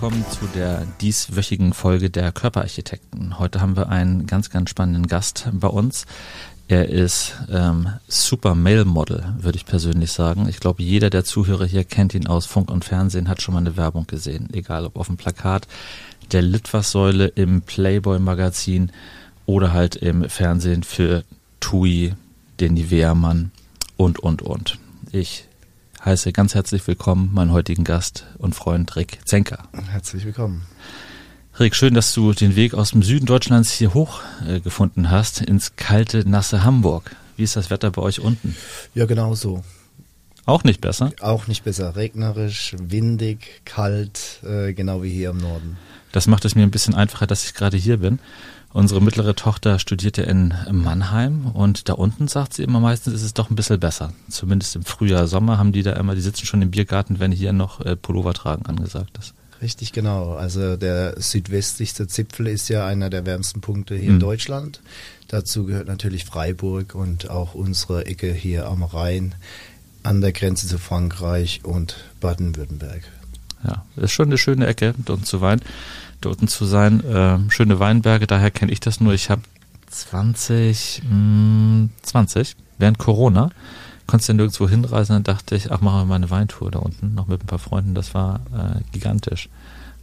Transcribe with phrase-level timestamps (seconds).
[0.00, 3.40] willkommen zu der dieswöchigen Folge der Körperarchitekten.
[3.40, 6.06] Heute haben wir einen ganz, ganz spannenden Gast bei uns.
[6.68, 10.48] Er ist ähm, Super Male Model, würde ich persönlich sagen.
[10.48, 13.60] Ich glaube, jeder der Zuhörer hier kennt ihn aus Funk und Fernsehen, hat schon mal
[13.60, 14.48] eine Werbung gesehen.
[14.52, 15.66] Egal ob auf dem Plakat,
[16.30, 18.92] der Litfaßsäule im Playboy Magazin
[19.46, 21.24] oder halt im Fernsehen für
[21.58, 22.14] TUI,
[22.60, 23.50] den Nivea-Mann
[23.96, 24.78] und, und, und.
[25.10, 25.47] Ich
[26.04, 29.68] heiße ganz herzlich willkommen meinen heutigen Gast und Freund Rick Zenker.
[29.90, 30.66] Herzlich willkommen.
[31.58, 35.40] Rick, schön, dass du den Weg aus dem Süden Deutschlands hier hoch äh, gefunden hast,
[35.40, 37.16] ins kalte, nasse Hamburg.
[37.36, 38.56] Wie ist das Wetter bei euch unten?
[38.94, 39.64] Ja, genau so.
[40.44, 41.12] Auch nicht besser?
[41.20, 41.96] Auch nicht besser.
[41.96, 45.76] Regnerisch, windig, kalt, äh, genau wie hier im Norden.
[46.12, 48.18] Das macht es mir ein bisschen einfacher, dass ich gerade hier bin.
[48.78, 53.24] Unsere mittlere Tochter studiert ja in Mannheim und da unten sagt sie immer meistens, ist
[53.24, 54.12] es doch ein bisschen besser.
[54.28, 57.52] Zumindest im Frühjahr, Sommer haben die da immer, die sitzen schon im Biergarten, wenn hier
[57.52, 59.34] noch äh, Pullover tragen angesagt ist.
[59.60, 60.34] Richtig, genau.
[60.34, 64.14] Also der südwestlichste Zipfel ist ja einer der wärmsten Punkte hier mhm.
[64.14, 64.80] in Deutschland.
[65.26, 69.34] Dazu gehört natürlich Freiburg und auch unsere Ecke hier am Rhein
[70.04, 73.02] an der Grenze zu Frankreich und Baden-Württemberg.
[73.64, 75.62] Ja, ist schon eine schöne Ecke, dort zu weinen
[76.20, 77.04] dort zu sein.
[77.04, 79.14] Äh, schöne Weinberge, daher kenne ich das nur.
[79.14, 79.42] Ich habe
[79.88, 83.50] 20, mh, 20 während Corona
[84.08, 87.14] konntest du nirgendwo hinreisen, dann dachte ich, ach, machen wir mal eine Weintour da unten,
[87.14, 89.48] noch mit ein paar Freunden, das war äh, gigantisch.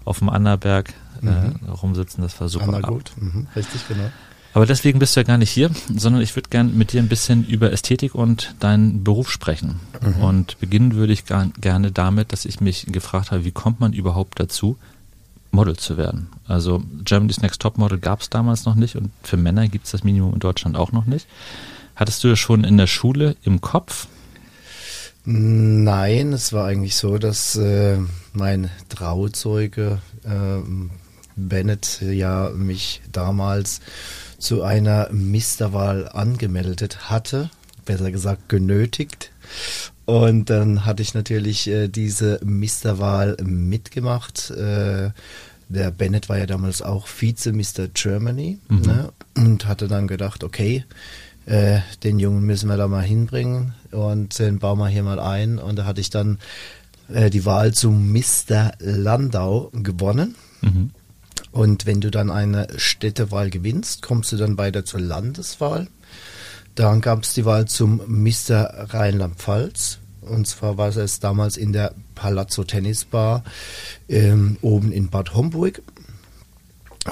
[0.05, 1.69] Auf dem Annaberg äh, mhm.
[1.69, 2.67] rumsitzen, das war super.
[2.67, 3.47] Anna gut, mhm.
[3.55, 4.11] richtig, genau.
[4.53, 7.09] Aber deswegen bist du ja gar nicht hier, sondern ich würde gerne mit dir ein
[7.09, 9.81] bisschen über Ästhetik und deinen Beruf sprechen.
[10.01, 10.23] Mhm.
[10.23, 14.39] Und beginnen würde ich gerne damit, dass ich mich gefragt habe, wie kommt man überhaupt
[14.39, 14.77] dazu,
[15.55, 16.27] Model zu werden.
[16.47, 19.91] Also Germany's Next Top Model gab es damals noch nicht und für Männer gibt es
[19.91, 21.27] das Minimum in Deutschland auch noch nicht.
[21.95, 24.07] Hattest du das schon in der Schule im Kopf?
[25.23, 27.97] Nein, es war eigentlich so, dass äh,
[28.33, 30.61] mein Trauzeuge äh,
[31.35, 33.81] Bennett ja mich damals
[34.37, 37.49] zu einer Misterwahl angemeldet hatte,
[37.85, 39.31] besser gesagt genötigt.
[40.05, 44.51] Und dann hatte ich natürlich äh, diese Misterwahl mitgemacht.
[44.51, 45.09] Äh,
[45.69, 47.87] der Bennett war ja damals auch Vize Mr.
[47.93, 48.81] Germany mhm.
[48.81, 49.13] ne?
[49.35, 50.85] und hatte dann gedacht, okay,
[51.45, 55.59] äh, den Jungen müssen wir da mal hinbringen und den bauen wir hier mal ein.
[55.59, 56.39] Und da hatte ich dann
[57.09, 58.73] äh, die Wahl zum Mr.
[58.79, 60.35] Landau gewonnen.
[60.61, 60.91] Mhm.
[61.51, 65.87] Und wenn du dann eine Städtewahl gewinnst, kommst du dann weiter zur Landeswahl.
[66.75, 68.93] Dann gab es die Wahl zum Mr.
[68.93, 69.99] Rheinland-Pfalz.
[70.25, 73.43] Und zwar war es damals in der Palazzo Tennisbar
[74.09, 75.81] ähm, oben in Bad Homburg.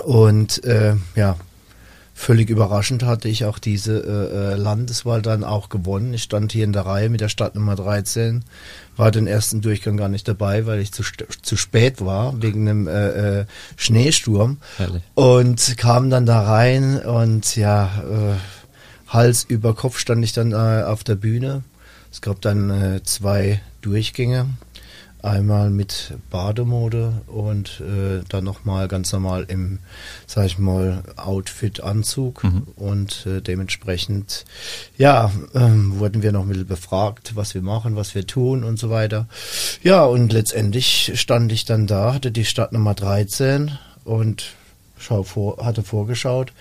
[0.04, 1.38] Und äh, ja,
[2.16, 6.14] völlig überraschend hatte ich auch diese äh, äh Landeswahl dann auch gewonnen.
[6.14, 8.44] Ich stand hier in der Reihe mit der Startnummer 13,
[8.98, 11.04] war den ersten Durchgang gar nicht dabei, weil ich zu,
[11.42, 14.58] zu spät war wegen einem äh, äh, Schneesturm.
[14.78, 15.04] Herrlich.
[15.14, 20.84] Und kam dann da rein und ja, äh, Hals über Kopf stand ich dann äh,
[20.84, 21.64] auf der Bühne.
[22.14, 24.48] Es gab dann äh, zwei Durchgänge.
[25.24, 29.80] Einmal mit Bademode und äh, dann nochmal ganz normal im,
[30.28, 32.44] sag ich mal, Outfit-Anzug.
[32.44, 32.68] Mhm.
[32.76, 34.46] Und äh, dementsprechend,
[34.98, 38.78] ja, ähm, wurden wir noch ein bisschen befragt, was wir machen, was wir tun und
[38.78, 39.28] so weiter.
[39.82, 43.72] Ja, und letztendlich stand ich dann da, hatte die Stadtnummer 13
[44.04, 44.52] und
[45.00, 46.52] schau vor, hatte vorgeschaut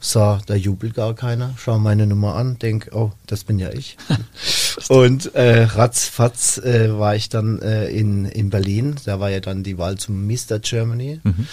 [0.00, 3.96] sah, da jubelt gar keiner, schau meine Nummer an, denk, oh, das bin ja ich.
[4.88, 9.62] und äh, ratzfatz äh, war ich dann äh, in, in Berlin, da war ja dann
[9.62, 10.58] die Wahl zum Mr.
[10.60, 11.20] Germany.
[11.22, 11.46] Mhm.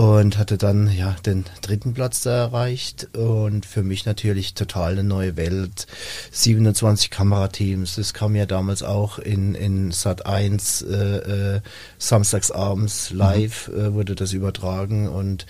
[0.00, 5.04] Und hatte dann ja den dritten Platz da erreicht und für mich natürlich total eine
[5.04, 5.86] neue Welt.
[6.30, 10.94] 27 Kamerateams, das kam ja damals auch in, in Sat 1 äh,
[11.56, 11.60] äh,
[11.98, 13.78] samstagsabends live mhm.
[13.78, 15.44] äh, wurde das übertragen und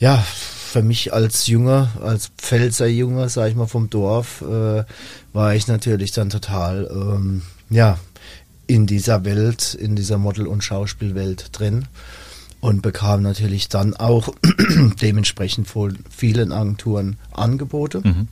[0.00, 4.82] ja, für mich als Junger, als Pfälzer Junge, sag ich mal, vom Dorf, äh,
[5.32, 8.00] war ich natürlich dann total, ähm, ja,
[8.66, 11.86] in dieser Welt, in dieser Model- und Schauspielwelt drin
[12.66, 14.34] und bekam natürlich dann auch
[15.00, 18.00] dementsprechend von vielen Agenturen Angebote.
[18.02, 18.28] Mhm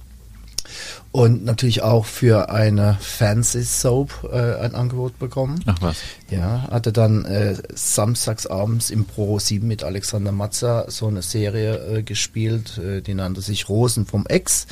[1.13, 5.61] und natürlich auch für eine Fancy Soap äh, ein Angebot bekommen.
[5.67, 5.97] Ach was.
[6.31, 11.99] Ja, hatte dann äh, samstags abends im Pro 7 mit Alexander Matzer so eine Serie
[11.99, 14.67] äh, gespielt, äh, die nannte sich Rosen vom Ex.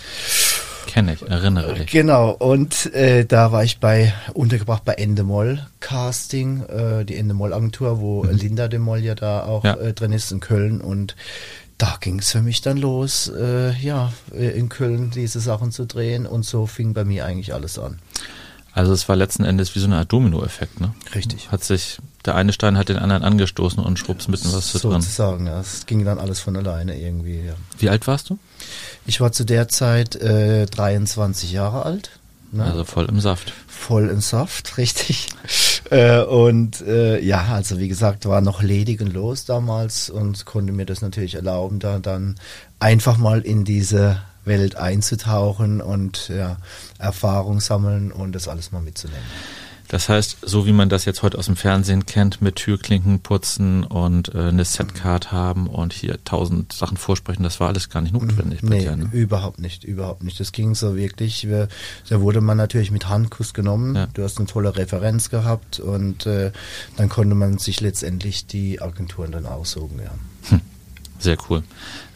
[0.86, 1.90] Kenne ich, erinnere dich.
[1.90, 8.00] Genau, und äh, da war ich bei untergebracht bei Endemol Casting, äh, die Endemol Agentur,
[8.00, 8.30] wo mhm.
[8.30, 9.74] Linda de Moll ja da auch ja.
[9.74, 11.14] äh, drin ist in Köln und
[11.78, 16.26] da ging es für mich dann los, äh, ja, in Köln diese Sachen zu drehen
[16.26, 17.98] und so fing bei mir eigentlich alles an.
[18.74, 20.94] Also es war letzten Endes wie so eine Art Dominoeffekt, ne?
[21.14, 21.50] Richtig.
[21.52, 25.00] Hat sich der eine Stein hat den anderen angestoßen und schwupps mitten was zu drin.
[25.00, 25.60] Sozusagen, ja.
[25.60, 27.54] Es ging dann alles von alleine irgendwie, ja.
[27.78, 28.38] Wie alt warst du?
[29.04, 32.10] Ich war zu der Zeit äh, 23 Jahre alt.
[32.52, 32.64] Ne?
[32.64, 33.52] Also voll im Saft.
[33.66, 35.28] Voll im Saft, richtig.
[35.90, 40.72] Äh, und äh, ja, also wie gesagt, war noch ledig und los damals und konnte
[40.72, 42.36] mir das natürlich erlauben, da dann
[42.78, 46.56] einfach mal in diese Welt einzutauchen und ja,
[46.98, 49.22] Erfahrung sammeln und das alles mal mitzunehmen.
[49.92, 53.84] Das heißt, so wie man das jetzt heute aus dem Fernsehen kennt, mit Türklinken putzen
[53.84, 58.14] und äh, eine Setcard haben und hier tausend Sachen vorsprechen, das war alles gar nicht
[58.14, 58.62] notwendig.
[58.62, 59.10] Nee, dir, ne?
[59.12, 60.40] überhaupt nicht, überhaupt nicht.
[60.40, 61.68] Das ging so wirklich, wir,
[62.08, 63.94] da wurde man natürlich mit Handkuss genommen.
[63.94, 64.06] Ja.
[64.14, 66.52] Du hast eine tolle Referenz gehabt und äh,
[66.96, 70.12] dann konnte man sich letztendlich die Agenturen dann aussuchen, ja.
[70.48, 70.62] Hm.
[71.18, 71.64] Sehr cool.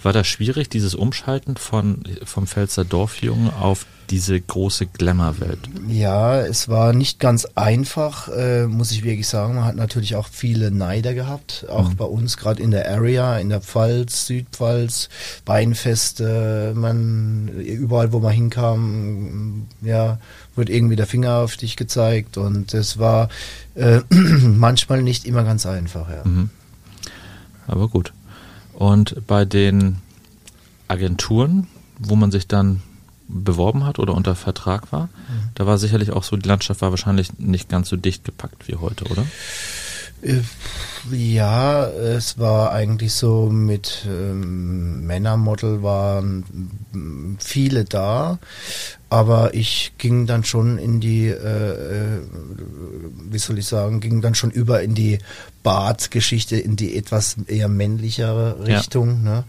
[0.03, 5.59] War das schwierig, dieses Umschalten von, vom Pfälzer Dorfjungen auf diese große Glamour-Welt?
[5.89, 9.57] Ja, es war nicht ganz einfach, äh, muss ich wirklich sagen.
[9.57, 11.97] Man hat natürlich auch viele Neider gehabt, auch mhm.
[11.97, 15.09] bei uns gerade in der Area, in der Pfalz, Südpfalz,
[15.45, 20.19] Weinfeste, man überall, wo man hinkam, ja,
[20.55, 23.29] wurde irgendwie der Finger auf dich gezeigt und es war
[23.75, 26.09] äh, manchmal nicht immer ganz einfach.
[26.09, 26.25] Ja.
[26.25, 26.51] Mhm.
[27.67, 28.13] Aber gut.
[28.75, 29.97] Und bei den
[30.89, 31.67] Agenturen,
[31.99, 32.83] wo man sich dann
[33.29, 35.51] beworben hat oder unter Vertrag war, mhm.
[35.55, 38.77] da war sicherlich auch so, die Landschaft war wahrscheinlich nicht ganz so dicht gepackt wie
[38.77, 39.27] heute, oder?
[40.23, 40.41] Äh,
[41.13, 46.45] ja, es war eigentlich so mit ähm, Männermodel waren
[47.39, 48.39] viele da,
[49.09, 52.21] aber ich ging dann schon in die, äh, äh,
[53.31, 55.19] wie soll ich sagen, ging dann schon über in die
[55.63, 59.25] Bartgeschichte, in die etwas eher männlichere Richtung.
[59.25, 59.31] Ja.
[59.31, 59.45] Ne?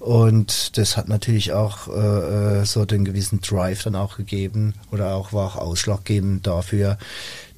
[0.00, 5.14] Und das hat natürlich auch äh, äh, so den gewissen Drive dann auch gegeben oder
[5.14, 6.98] auch war auch ausschlaggebend dafür,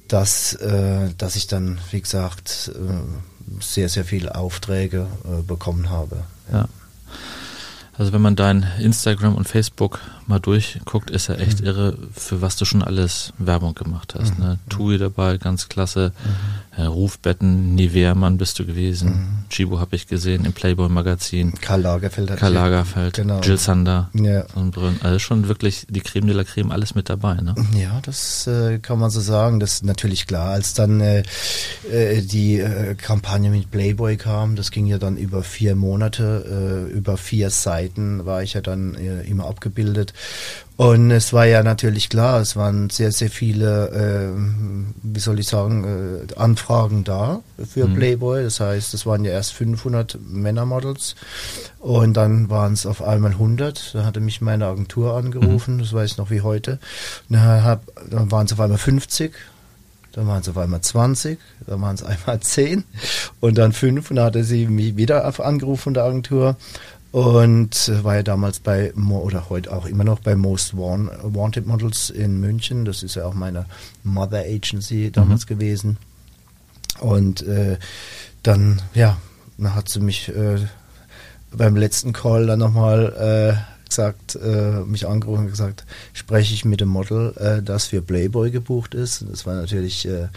[0.09, 6.23] dass, äh, dass ich dann, wie gesagt, äh, sehr, sehr viele Aufträge äh, bekommen habe.
[6.51, 6.67] Ja.
[7.97, 11.67] Also wenn man dein Instagram und Facebook mal durchguckt, ist ja echt mhm.
[11.67, 14.37] irre, für was du schon alles Werbung gemacht hast.
[14.37, 14.43] Mhm.
[14.43, 14.59] Ne?
[14.69, 16.13] Tui dabei, ganz klasse.
[16.23, 16.68] Mhm.
[16.77, 19.09] Äh, Rufbetten, Nivea-Mann bist du gewesen.
[19.09, 19.49] Mhm.
[19.49, 21.53] Chibo habe ich gesehen im Playboy-Magazin.
[21.59, 22.37] Karl Lagerfeld.
[22.37, 23.39] Karl Lagerfeld, genau.
[23.41, 24.09] Jill Sander.
[24.13, 24.45] Ja.
[24.55, 27.35] Und Also schon wirklich die Creme de la Creme, alles mit dabei.
[27.35, 27.55] Ne?
[27.73, 29.59] Ja, das äh, kann man so sagen.
[29.59, 30.49] Das ist natürlich klar.
[30.51, 31.23] Als dann äh,
[31.91, 36.93] äh die äh, Kampagne mit Playboy kam, das ging ja dann über vier Monate, äh,
[36.93, 40.13] über vier Seiten war ich ja dann immer abgebildet.
[40.79, 44.39] Und es war ja natürlich klar, es waren sehr, sehr viele, äh,
[45.03, 47.95] wie soll ich sagen, äh, Anfragen da für mhm.
[47.95, 48.43] Playboy.
[48.45, 51.15] Das heißt, es waren ja erst 500 Männermodels
[51.79, 53.93] und dann waren es auf einmal 100.
[53.93, 55.79] Da hatte mich meine Agentur angerufen, mhm.
[55.79, 56.79] das weiß ich noch wie heute.
[57.27, 59.33] Dann, dann waren es auf einmal 50.
[60.13, 62.85] Dann waren es auf einmal 20, dann waren es einmal 10
[63.41, 66.55] und dann 5 und dann hatte sie mich wieder angerufen von der Agentur
[67.11, 72.39] und war ja damals bei, oder heute auch immer noch bei Most Wanted Models in
[72.39, 72.85] München.
[72.85, 73.65] Das ist ja auch meine
[74.03, 75.47] Mother Agency damals mhm.
[75.47, 75.97] gewesen.
[76.99, 77.77] Und äh,
[78.43, 79.17] dann, ja,
[79.57, 80.57] dann hat sie mich äh,
[81.51, 86.79] beim letzten Call dann nochmal äh, gesagt, äh, mich angerufen und gesagt, spreche ich mit
[86.79, 89.25] dem Model, äh, das für Playboy gebucht ist.
[89.29, 90.27] Das war natürlich äh,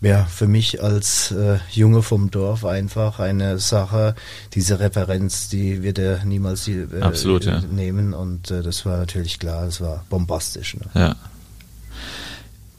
[0.00, 4.14] ja, für mich als äh, Junge vom Dorf einfach eine Sache,
[4.52, 7.60] diese Referenz, die wird er niemals äh, Absolut, ja.
[7.60, 10.76] nehmen und äh, das war natürlich klar, das war bombastisch.
[10.76, 10.86] Ne?
[10.94, 11.16] Ja.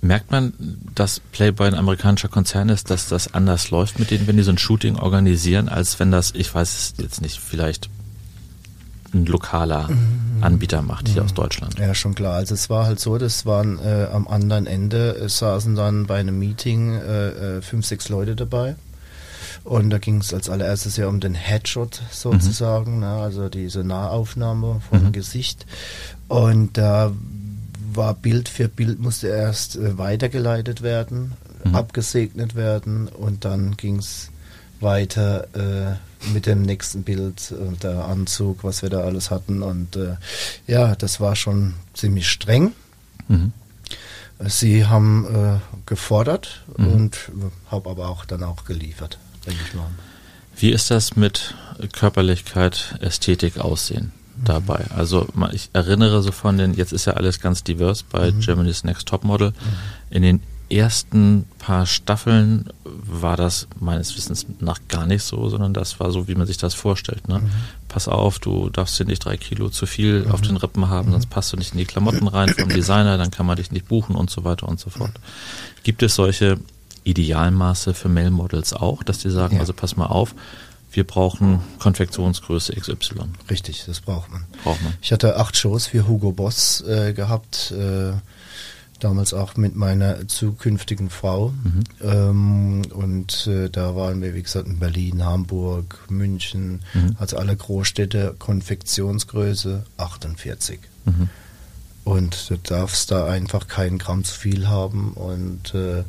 [0.01, 0.53] Merkt man,
[0.93, 4.51] dass Playboy ein amerikanischer Konzern ist, dass das anders läuft mit denen, wenn die so
[4.51, 7.89] ein Shooting organisieren, als wenn das, ich weiß es jetzt nicht, vielleicht
[9.13, 10.43] ein lokaler mhm.
[10.43, 11.27] Anbieter macht hier mhm.
[11.27, 11.79] aus Deutschland.
[11.79, 12.35] Ja, schon klar.
[12.35, 16.19] Also es war halt so, das waren äh, am anderen Ende, es saßen dann bei
[16.19, 18.75] einem Meeting äh, äh fünf, sechs Leute dabei.
[19.63, 22.99] Und da ging es als allererstes ja um den Headshot sozusagen, mhm.
[23.01, 23.07] ne?
[23.07, 25.11] also diese Nahaufnahme vom mhm.
[25.11, 25.65] Gesicht.
[26.29, 27.11] Und da
[27.93, 31.33] war Bild für Bild, musste erst äh, weitergeleitet werden,
[31.65, 31.75] mhm.
[31.75, 34.29] abgesegnet werden und dann ging es
[34.79, 35.95] weiter äh,
[36.33, 39.61] mit dem nächsten Bild und der Anzug, was wir da alles hatten.
[39.61, 40.15] Und äh,
[40.67, 42.73] ja, das war schon ziemlich streng.
[43.27, 43.53] Mhm.
[44.39, 46.87] Sie haben äh, gefordert mhm.
[46.87, 49.89] und äh, habe aber auch dann auch geliefert, denke ich mal.
[50.55, 51.55] Wie ist das mit
[51.93, 54.11] Körperlichkeit, Ästhetik, Aussehen
[54.43, 54.85] dabei?
[54.89, 54.95] Mhm.
[54.95, 58.39] Also ich erinnere so von den, jetzt ist ja alles ganz divers bei mhm.
[58.39, 59.49] Germany's Next Topmodel.
[59.49, 59.55] Mhm.
[60.09, 65.99] In den ersten paar Staffeln war das meines Wissens nach gar nicht so, sondern das
[65.99, 67.27] war so, wie man sich das vorstellt.
[67.27, 67.39] Ne?
[67.39, 67.49] Mhm.
[67.87, 70.31] Pass auf, du darfst hier nicht drei Kilo zu viel mhm.
[70.31, 71.13] auf den Rippen haben, mhm.
[71.13, 73.87] sonst passt du nicht in die Klamotten rein vom Designer, dann kann man dich nicht
[73.87, 75.13] buchen und so weiter und so fort.
[75.83, 76.57] Gibt es solche
[77.03, 79.61] Idealmaße für Male Models auch, dass die sagen, Ja.
[79.61, 80.35] also pass mal auf,
[80.91, 83.25] wir brauchen Konfektionsgröße XY.
[83.49, 84.45] Richtig, das braucht man.
[84.63, 84.93] Braucht man.
[85.01, 88.13] Ich hatte acht Shows für Hugo Boss äh, gehabt, äh,
[88.99, 91.49] damals auch mit meiner zukünftigen Frau.
[91.63, 91.83] Mhm.
[92.01, 97.15] Ähm, und äh, da waren wir, wie gesagt, in Berlin, Hamburg, München, Mhm.
[97.19, 100.79] also alle Großstädte, Konfektionsgröße 48.
[101.05, 101.29] Mhm.
[102.03, 105.11] Und du darfst da einfach keinen Gramm zu viel haben.
[105.13, 106.03] Und äh,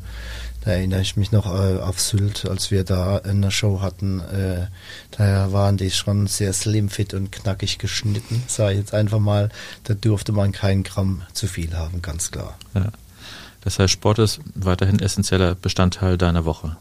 [0.65, 4.21] da erinnere ich mich noch äh, auf Sylt, als wir da eine Show hatten.
[4.21, 4.67] Äh,
[5.13, 8.43] da waren die schon sehr slim fit und knackig geschnitten.
[8.49, 9.51] Sag ich jetzt einfach mal,
[9.85, 12.59] da durfte man keinen Gramm zu viel haben, ganz klar.
[12.75, 12.87] Ja.
[13.63, 16.77] Das heißt, Sport ist weiterhin essentieller Bestandteil deiner Woche.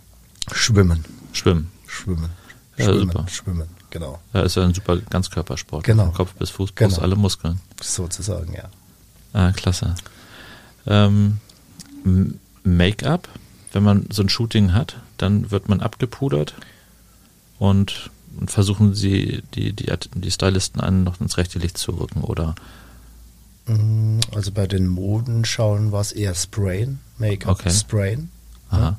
[0.51, 1.03] Schwimmen,
[1.34, 1.72] Schwimmen.
[1.88, 2.29] schwimmen,
[2.77, 3.25] Ja, schwimmen, super.
[3.27, 4.19] schwimmen, genau.
[4.34, 5.84] Ja, ist ja ein super Ganzkörpersport.
[5.84, 6.07] Genau.
[6.12, 7.01] Kopf bis Fuß, Brust, Genau.
[7.01, 7.60] alle Muskeln.
[7.81, 8.69] Sozusagen, ja.
[9.34, 9.96] Ah, klasse.
[10.86, 11.39] Ähm,
[12.63, 13.27] Make-up,
[13.77, 16.55] wenn man so ein Shooting hat, dann wird man abgepudert
[17.60, 18.10] und,
[18.48, 22.55] versuchen sie, die, die, die Stylisten einen noch ins rechte Licht zu rücken, oder?
[23.67, 27.69] Mm, Also bei den Modenschauen war es eher Sprayen, Make-up Okay.
[27.72, 28.31] Sprayen.
[28.72, 28.98] Aha.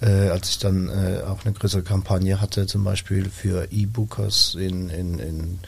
[0.00, 4.90] Äh, als ich dann äh, auch eine größere Kampagne hatte, zum Beispiel für E-Bookers in,
[4.90, 5.58] in, in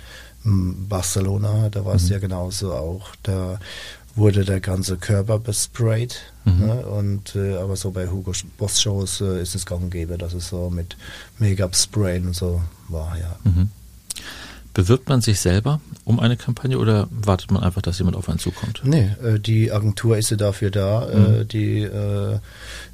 [0.45, 2.12] mm, Barcelona, da war es Mhm.
[2.12, 3.09] ja genauso auch.
[3.25, 3.59] Da
[4.17, 6.33] wurde der ganze Körper besprayt.
[6.45, 6.67] Mhm.
[6.67, 6.87] Ne?
[6.87, 10.33] Und äh, aber so bei Hugo Boss Shows äh, ist es gang und gäbe, dass
[10.33, 10.97] es so mit
[11.39, 13.37] Make-up-Sprayen und so war, ja.
[13.45, 13.71] Mhm.
[14.76, 18.38] Bewirbt man sich selber um eine Kampagne oder wartet man einfach, dass jemand auf einen
[18.38, 18.83] zukommt?
[18.85, 21.09] Nee, äh, die Agentur ist ja dafür da.
[21.11, 21.35] Mhm.
[21.40, 22.38] Äh, die, äh,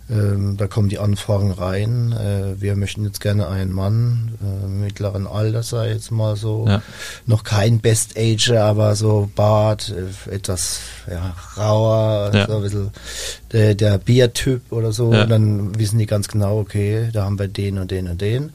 [0.08, 2.14] ähm, da kommen die Anfragen rein.
[2.58, 4.32] Wir möchten jetzt gerne einen Mann
[4.68, 6.66] mittleren Alters, sei jetzt mal so.
[6.68, 6.82] Ja.
[7.26, 9.92] Noch kein Best Ager, aber so Bart,
[10.30, 12.46] etwas ja, rauer, Ja.
[12.46, 12.90] so ein bisschen
[13.52, 15.12] der, der Biertyp oder so.
[15.12, 15.22] Ja.
[15.22, 18.52] Und dann wissen die ganz genau, okay, da haben wir den und den und den.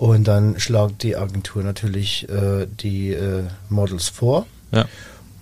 [0.00, 4.46] Und dann schlagt die Agentur natürlich äh, die äh, Models vor.
[4.72, 4.86] Ja.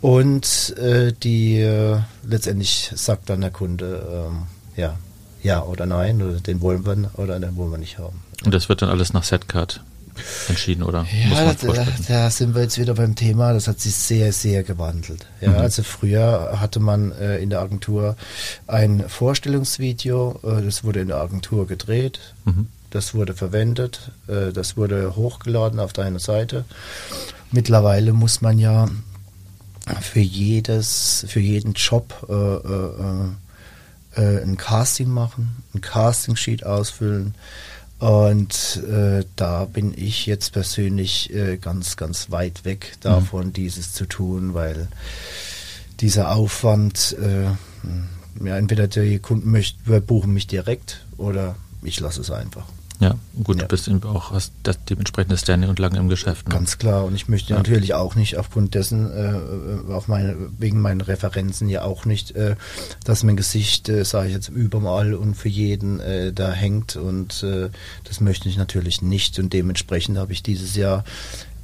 [0.01, 4.43] Und äh, die äh, letztendlich sagt dann der Kunde, ähm,
[4.77, 4.97] ja,
[5.45, 8.21] ja oder nein, oder den wollen wir oder den wollen wir nicht haben.
[8.45, 9.81] Und das wird dann alles nach Setcard
[10.49, 11.07] entschieden, oder?
[11.31, 15.25] Ja, da, da sind wir jetzt wieder beim Thema, das hat sich sehr, sehr gewandelt.
[15.41, 15.57] Ja, Mhm.
[15.59, 18.17] also früher hatte man äh, in der Agentur
[18.67, 22.67] ein Vorstellungsvideo, äh, das wurde in der Agentur gedreht, Mhm.
[22.91, 26.65] Das wurde verwendet, äh, das wurde hochgeladen auf deine Seite.
[27.51, 28.89] Mittlerweile muss man ja
[30.01, 33.29] für jedes, für jeden Job äh, äh,
[34.17, 37.35] äh, ein Casting machen, ein Casting-Sheet ausfüllen.
[37.99, 44.07] Und äh, da bin ich jetzt persönlich äh, ganz, ganz weit weg davon, dieses zu
[44.07, 44.89] tun, weil
[46.01, 52.31] dieser Aufwand, äh, ja, entweder die Kunden möchten, buchen mich direkt oder ich lasse es
[52.31, 52.65] einfach.
[53.01, 53.63] Ja, gut, Ja.
[53.63, 56.49] du bist eben auch, hast das dementsprechende Standing und lange im Geschäft.
[56.49, 56.55] Ne?
[56.55, 57.05] Ganz klar.
[57.05, 57.57] Und ich möchte Ja.
[57.59, 62.57] natürlich auch nicht aufgrund dessen, äh, auf meine, wegen meinen Referenzen ja auch nicht, äh,
[63.05, 66.97] dass mein Gesicht, äh, sage ich jetzt, überall und für jeden äh, da hängt.
[66.97, 67.71] Und äh,
[68.03, 69.39] das möchte ich natürlich nicht.
[69.39, 71.05] Und dementsprechend habe ich dieses Jahr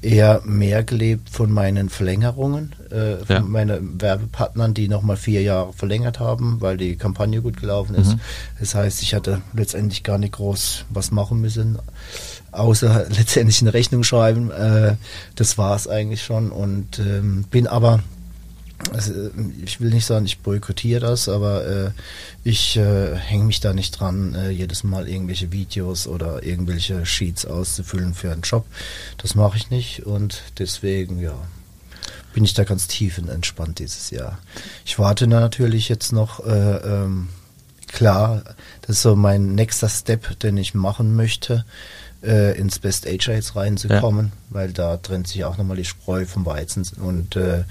[0.04, 3.40] eher mehr gelebt von meinen Verlängerungen, äh, von Ja.
[3.42, 8.12] meinen Werbepartnern, die nochmal vier Jahre verlängert haben, weil die Kampagne gut gelaufen ist.
[8.14, 8.20] Mhm.
[8.60, 11.78] Das heißt, ich hatte letztendlich gar nicht groß was machen müssen,
[12.52, 14.50] außer letztendlich eine Rechnung schreiben.
[14.50, 14.96] Äh,
[15.36, 18.00] das war es eigentlich schon und ähm, bin aber,
[18.92, 19.30] also, äh,
[19.64, 21.90] ich will nicht sagen, ich boykottiere das, aber äh,
[22.42, 27.46] ich äh, hänge mich da nicht dran, äh, jedes Mal irgendwelche Videos oder irgendwelche Sheets
[27.46, 28.66] auszufüllen für einen Job.
[29.18, 31.34] Das mache ich nicht und deswegen, ja,
[32.32, 34.38] bin ich da ganz tiefenentspannt dieses Jahr.
[34.84, 37.28] Ich warte da natürlich jetzt noch, äh, ähm,
[37.86, 38.42] klar,
[38.82, 41.64] das ist so mein nächster Step, den ich machen möchte,
[42.24, 46.44] äh, ins Best Ager jetzt reinzukommen, weil da trennt sich auch nochmal die Spreu vom
[46.44, 47.64] Weizen und äh,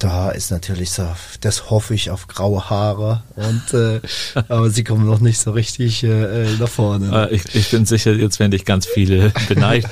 [0.00, 1.06] da ist natürlich so,
[1.42, 4.00] das hoffe ich auf graue Haare und äh,
[4.48, 7.28] aber sie kommen noch nicht so richtig äh, äh, nach vorne.
[7.30, 9.88] Äh, ich, ich bin sicher, jetzt werden dich ganz viele beneiden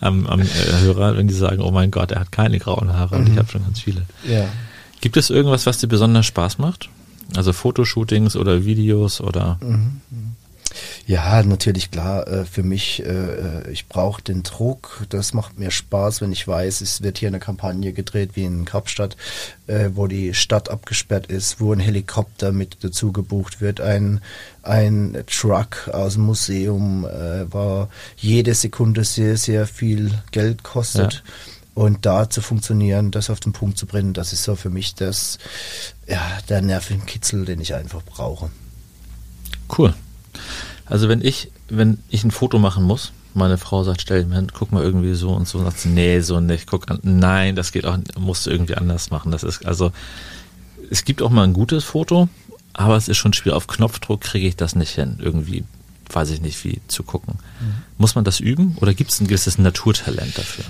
[0.00, 0.46] am, am äh,
[0.82, 3.38] Hörer, wenn die sagen, oh mein Gott, er hat keine grauen Haare und ich Mhm.
[3.38, 4.02] habe schon ganz viele.
[4.28, 4.46] Ja.
[5.00, 6.88] Gibt es irgendwas, was dir besonders Spaß macht?
[7.36, 10.00] Also Fotoshootings oder Videos oder Mhm.
[11.06, 12.26] Ja, natürlich klar.
[12.28, 15.06] Äh, für mich, äh, ich brauche den Druck.
[15.08, 18.64] Das macht mir Spaß, wenn ich weiß, es wird hier eine Kampagne gedreht wie in
[18.64, 19.16] Kapstadt,
[19.66, 24.20] äh, wo die Stadt abgesperrt ist, wo ein Helikopter mit dazu gebucht wird, ein
[24.62, 31.22] ein Truck aus dem Museum, äh, war jede Sekunde sehr sehr viel Geld kostet.
[31.74, 34.96] Und da zu funktionieren, das auf den Punkt zu bringen, das ist so für mich
[34.96, 35.38] das,
[36.08, 38.50] ja, der Nervenkitzel, den ich einfach brauche.
[39.78, 39.94] cool.
[40.88, 44.50] Also wenn ich, wenn ich ein Foto machen muss, meine Frau sagt, stell dir hin,
[44.52, 47.56] guck mal irgendwie so und so, und sagt sie, nee, so nicht, guck an, nein,
[47.56, 49.30] das geht auch, musst du irgendwie anders machen.
[49.30, 49.92] Das ist, also,
[50.90, 52.28] es gibt auch mal ein gutes Foto,
[52.72, 53.56] aber es ist schon schwierig.
[53.56, 55.64] Auf Knopfdruck kriege ich das nicht hin, irgendwie,
[56.10, 57.34] weiß ich nicht, wie zu gucken.
[57.60, 57.74] Mhm.
[57.98, 60.64] Muss man das üben oder gibt es ein gewisses Naturtalent dafür?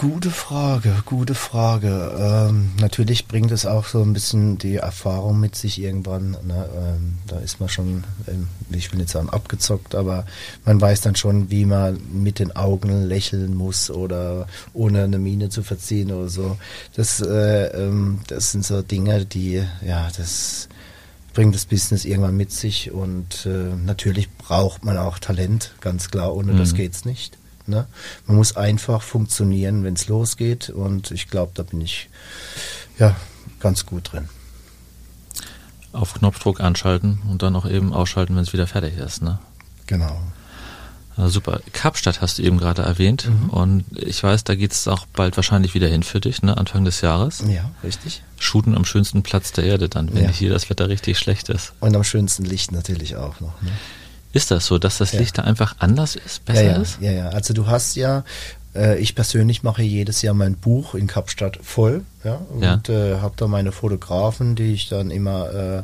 [0.00, 2.16] Gute Frage, gute Frage.
[2.18, 6.30] Ähm, natürlich bringt es auch so ein bisschen die Erfahrung mit sich irgendwann.
[6.42, 6.70] Ne?
[6.74, 10.24] Ähm, da ist man schon, ähm, ich will nicht sagen abgezockt, aber
[10.64, 15.50] man weiß dann schon, wie man mit den Augen lächeln muss oder ohne eine Miene
[15.50, 16.56] zu verziehen oder so.
[16.96, 20.70] Das, äh, ähm, das sind so Dinge, die, ja, das
[21.34, 26.34] bringt das Business irgendwann mit sich und äh, natürlich braucht man auch Talent, ganz klar,
[26.34, 26.56] ohne mhm.
[26.58, 27.36] das geht's nicht.
[27.70, 27.86] Ne?
[28.26, 32.10] Man muss einfach funktionieren, wenn es losgeht und ich glaube, da bin ich
[32.98, 33.16] ja
[33.60, 34.28] ganz gut drin.
[35.92, 39.22] Auf Knopfdruck anschalten und dann auch eben ausschalten, wenn es wieder fertig ist.
[39.22, 39.38] Ne?
[39.86, 40.20] Genau.
[41.16, 41.60] Also super.
[41.72, 43.50] Kapstadt hast du eben gerade erwähnt mhm.
[43.50, 46.56] und ich weiß, da geht es auch bald wahrscheinlich wieder hin für dich, ne?
[46.56, 47.42] Anfang des Jahres.
[47.46, 48.22] Ja, richtig.
[48.38, 50.30] Shooten am schönsten Platz der Erde dann, wenn ja.
[50.30, 51.72] hier das Wetter richtig schlecht ist.
[51.80, 53.60] Und am schönsten Licht natürlich auch noch.
[53.60, 53.70] Ne?
[54.32, 55.42] Ist das so, dass das Licht ja.
[55.42, 56.98] da einfach anders ist, besser ja, ja, ist?
[57.00, 57.28] Ja, ja.
[57.30, 58.22] Also du hast ja,
[58.74, 63.34] äh, ich persönlich mache jedes Jahr mein Buch in Kapstadt voll, ja, und äh, habe
[63.36, 65.82] da meine Fotografen, die ich dann immer äh,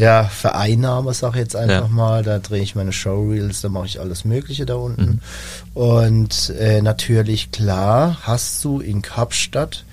[0.00, 2.22] ja vereinnahme, sag ich jetzt einfach mal.
[2.22, 5.20] Da drehe ich meine Showreels, da mache ich alles Mögliche da unten.
[5.74, 5.80] Mhm.
[5.80, 9.84] Und äh, natürlich klar hast du in Kapstadt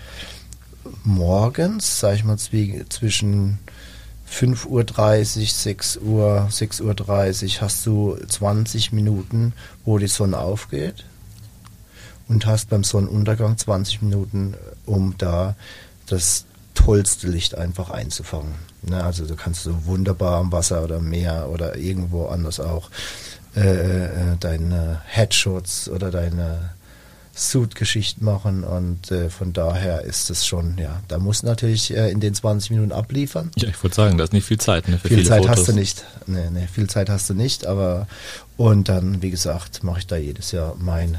[1.04, 3.60] morgens, sag ich mal, zwischen
[4.34, 9.54] 5.30 Uhr, 6 Uhr, 6.30 Uhr hast du 20 Minuten,
[9.86, 11.06] wo die Sonne aufgeht
[12.28, 14.56] und hast beim Sonnenuntergang 20 Minuten,
[14.88, 15.56] um da
[16.08, 18.56] das tollste Licht einfach einzufangen.
[18.82, 22.90] Ne, also du kannst so wunderbar am Wasser oder Meer oder irgendwo anders auch
[23.56, 26.72] äh, äh deine Headshots oder deine
[27.36, 32.20] Suit-Geschichten machen und äh, von daher ist es schon, ja, da muss natürlich äh, in
[32.20, 33.50] den 20 Minuten abliefern.
[33.56, 34.88] Ja, ich wollte sagen, da ist nicht viel Zeit.
[34.88, 35.58] Ne, viel Zeit Fotos.
[35.58, 36.06] hast du nicht.
[36.28, 38.08] Nee, nee, viel Zeit hast du nicht, aber
[38.56, 41.18] und dann, wie gesagt, mache ich da jedes Jahr mein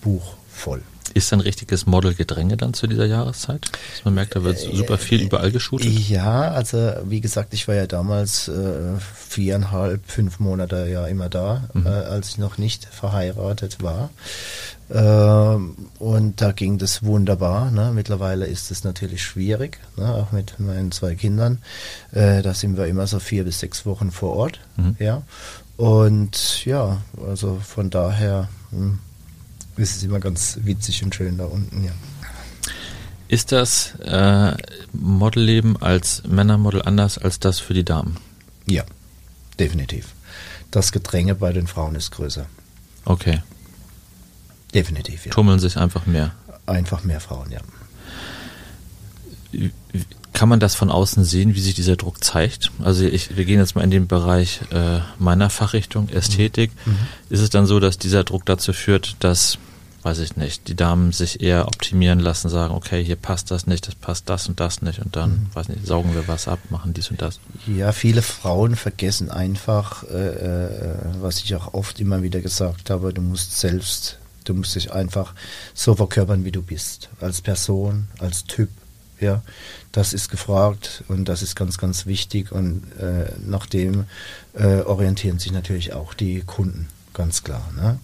[0.00, 0.82] Buch voll.
[1.14, 3.64] Ist ein richtiges Modelgedränge dann zu dieser Jahreszeit?
[3.64, 5.88] Dass man merkt, da wird äh, super viel überall geshootet?
[6.08, 11.68] Ja, also wie gesagt, ich war ja damals äh, viereinhalb, fünf Monate ja immer da,
[11.72, 11.86] mhm.
[11.86, 14.10] äh, als ich noch nicht verheiratet war.
[14.90, 17.70] Ähm, und da ging das wunderbar.
[17.70, 17.92] Ne?
[17.94, 20.14] Mittlerweile ist es natürlich schwierig, ne?
[20.14, 21.58] auch mit meinen zwei Kindern.
[22.12, 24.60] Äh, da sind wir immer so vier bis sechs Wochen vor Ort.
[24.76, 24.96] Mhm.
[24.98, 25.22] Ja.
[25.76, 28.98] Und ja, also von daher mh, hm,
[29.76, 31.92] ist es immer ganz witzig und schön da unten, ja.
[33.28, 34.54] Ist das äh,
[34.92, 38.16] Modelleben als Männermodel anders als das für die Damen?
[38.66, 38.84] Ja,
[39.60, 40.14] definitiv.
[40.70, 42.46] Das Gedränge bei den Frauen ist größer.
[43.04, 43.42] Okay.
[44.74, 45.32] Definitiv, ja.
[45.32, 46.32] Tummeln sich einfach mehr.
[46.66, 47.60] Einfach mehr Frauen, ja.
[50.34, 52.70] Kann man das von außen sehen, wie sich dieser Druck zeigt?
[52.84, 56.70] Also ich, wir gehen jetzt mal in den Bereich äh, meiner Fachrichtung, Ästhetik.
[56.84, 56.92] Mhm.
[56.92, 56.98] mhm.
[57.30, 59.56] Ist es dann so, dass dieser Druck dazu führt, dass,
[60.02, 63.88] weiß ich nicht, die Damen sich eher optimieren lassen, sagen, okay, hier passt das nicht,
[63.88, 65.46] das passt das und das nicht und dann, mhm.
[65.54, 67.40] weiß nicht, saugen wir was ab, machen dies und das?
[67.66, 73.14] Ja, viele Frauen vergessen einfach, äh, äh was ich auch oft immer wieder gesagt habe,
[73.14, 74.18] du musst selbst
[74.48, 75.34] Du musst dich einfach
[75.74, 77.10] so verkörpern, wie du bist.
[77.20, 78.70] Als Person, als Typ.
[79.20, 79.42] Ja,
[79.90, 82.52] das ist gefragt und das ist ganz, ganz wichtig.
[82.52, 84.04] Und äh, nach dem
[84.54, 87.68] äh, orientieren sich natürlich auch die Kunden ganz klar.
[87.76, 87.98] Ne?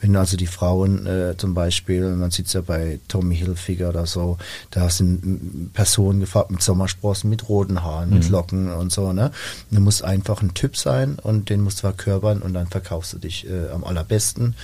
[0.00, 4.06] Wenn also die Frauen äh, zum Beispiel, man sieht es ja bei Tommy Hilfiger oder
[4.06, 4.38] so,
[4.70, 8.14] da sind Personen gefragt mit Sommersprossen, mit roten Haaren, mhm.
[8.14, 9.12] mit Locken und so.
[9.12, 9.32] Ne?
[9.72, 13.18] Du musst einfach ein Typ sein und den musst du verkörpern und dann verkaufst du
[13.18, 14.54] dich äh, am allerbesten.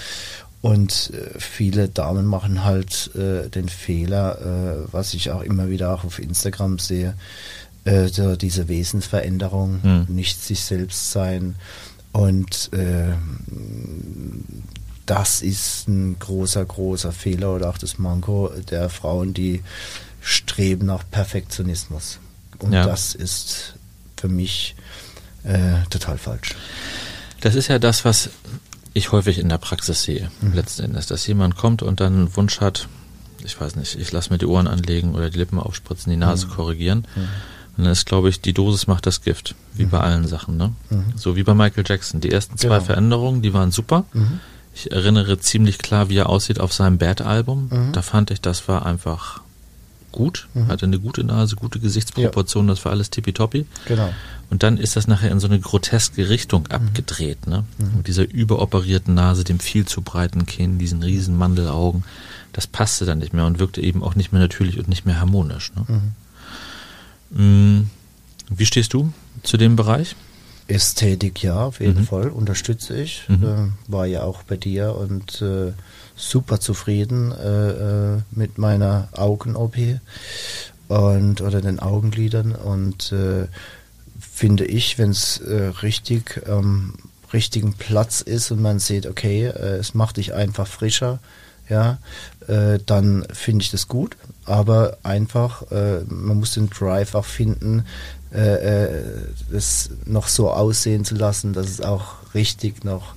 [0.62, 5.94] Und äh, viele Damen machen halt äh, den Fehler, äh, was ich auch immer wieder
[5.94, 7.14] auch auf Instagram sehe,
[7.84, 10.06] äh, so diese Wesensveränderung, hm.
[10.08, 11.54] nicht sich selbst sein.
[12.12, 13.14] Und äh,
[15.04, 19.62] das ist ein großer, großer Fehler oder auch das Manko der Frauen, die
[20.20, 22.18] streben nach Perfektionismus.
[22.58, 22.84] Und ja.
[22.84, 23.74] das ist
[24.16, 24.74] für mich
[25.44, 26.56] äh, total falsch.
[27.40, 28.30] Das ist ja das, was
[28.96, 30.54] ich häufig in der Praxis sehe, mhm.
[30.54, 32.88] letzten Endes, dass jemand kommt und dann einen Wunsch hat,
[33.44, 36.46] ich weiß nicht, ich lasse mir die Ohren anlegen oder die Lippen aufspritzen, die Nase
[36.46, 36.50] mhm.
[36.50, 37.06] korrigieren.
[37.14, 37.28] Mhm.
[37.76, 39.90] Und dann ist, glaube ich, die Dosis macht das Gift, wie mhm.
[39.90, 40.56] bei allen Sachen.
[40.56, 40.72] Ne?
[40.88, 41.12] Mhm.
[41.14, 42.22] So wie bei Michael Jackson.
[42.22, 42.85] Die ersten zwei genau.
[42.85, 44.06] Veränderungen, die waren super.
[44.14, 44.40] Mhm.
[44.74, 47.90] Ich erinnere ziemlich klar, wie er aussieht auf seinem Bad-Album.
[47.92, 49.40] Da fand ich, das war einfach
[50.16, 53.66] gut, hatte eine gute Nase, gute Gesichtsproportionen, das war alles tippitoppi.
[53.87, 54.09] Genau.
[54.50, 57.64] Und dann ist das nachher in so eine groteske Richtung abgedreht, ne?
[57.96, 62.05] Mit dieser überoperierten Nase, dem viel zu breiten Kinn, diesen riesen Mandelaugen.
[62.52, 65.20] Das passte dann nicht mehr und wirkte eben auch nicht mehr natürlich und nicht mehr
[65.20, 65.72] harmonisch.
[65.76, 66.00] Ne?
[67.31, 67.90] Mm,
[68.48, 70.14] Wie stehst du zu dem Bereich?
[70.68, 72.07] Ästhetik, ja, auf jeden Mhm.
[72.07, 73.24] Fall, unterstütze ich.
[73.29, 73.44] Mhm.
[73.44, 75.72] Äh, war ja auch bei dir und äh,
[76.16, 79.76] super zufrieden äh, äh, mit meiner Augen-OP
[80.88, 83.46] und oder den Augenlidern und äh,
[84.18, 86.94] finde ich, wenn es äh, richtig am
[87.33, 91.18] richtigen Platz ist und man sieht, okay, äh, es macht dich einfach frischer,
[91.68, 91.98] ja,
[92.46, 94.16] äh, dann finde ich das gut.
[94.44, 97.85] Aber einfach, äh, man muss den Drive auch finden,
[98.33, 99.02] äh, äh,
[99.50, 103.15] das noch so aussehen zu lassen, dass es auch richtig noch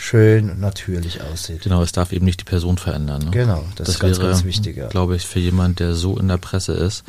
[0.00, 1.62] schön und natürlich aussieht.
[1.62, 3.22] Genau, es darf eben nicht die Person verändern.
[3.24, 3.30] Ne?
[3.30, 4.76] Genau, das, ist ganz, wäre, ganz wichtig.
[4.76, 4.88] Ja.
[4.88, 7.04] glaube ich, für jemand, der so in der Presse ist,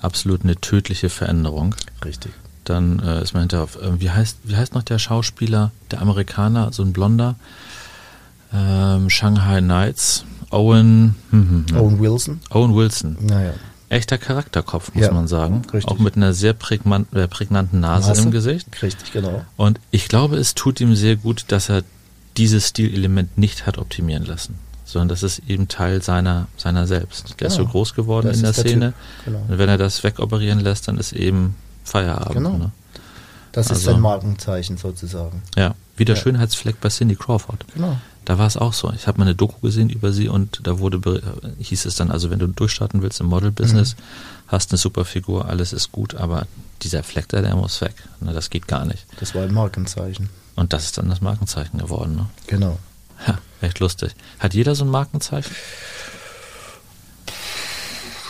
[0.00, 1.74] absolut eine tödliche Veränderung.
[2.04, 2.32] Richtig.
[2.64, 6.00] Dann äh, ist man hinterher auf, äh, wie heißt, wie heißt noch der Schauspieler, der
[6.02, 7.36] Amerikaner, so ein Blonder,
[8.52, 11.76] ähm, Shanghai Nights, Owen, hm, hm, hm.
[11.80, 12.40] Owen Wilson?
[12.50, 13.16] Owen Wilson.
[13.20, 13.54] Naja.
[13.88, 15.62] Echter Charakterkopf, muss Ja, man sagen.
[15.72, 15.86] richtig.
[15.90, 18.22] Auch mit einer sehr prägman- äh, prägnanten Nase, Nase?
[18.22, 18.66] im Gesicht.
[18.82, 19.44] Richtig, genau.
[19.56, 21.82] Und ich glaube, es tut ihm sehr gut, dass er
[22.36, 27.40] dieses Stilelement nicht hat optimieren lassen, sondern das ist eben Teil seiner, seiner selbst.
[27.40, 27.70] Der ist so Genau.
[27.72, 28.92] groß geworden Das in der ist der Szene.
[29.24, 29.38] Genau.
[29.48, 32.34] Und wenn er das wegoperieren lässt, dann ist eben Feierabend.
[32.34, 32.56] Genau.
[32.58, 32.70] Ne?
[33.52, 35.42] Das ist Also- sein Markenzeichen sozusagen.
[35.56, 36.22] Ja, wie der Ja.
[36.22, 37.64] Schönheitsfleck bei Cindy Crawford.
[37.74, 37.96] Genau.
[38.24, 38.90] Da war es auch so.
[38.94, 41.20] Ich habe mal eine Doku gesehen über sie und da wurde
[41.60, 43.96] hieß es dann, also wenn du durchstarten willst im Model-Business,
[44.48, 46.46] hast eine super Figur, alles ist gut, aber
[46.82, 47.94] dieser Fleck da, der muss weg.
[48.20, 49.04] Ne, das geht gar nicht.
[49.20, 50.30] Das war ein Markenzeichen.
[50.56, 52.14] Und das ist dann das Markenzeichen geworden.
[52.16, 52.26] Ne?
[52.46, 52.78] Genau.
[53.26, 54.14] Ja, echt lustig.
[54.38, 55.54] Hat jeder so ein Markenzeichen?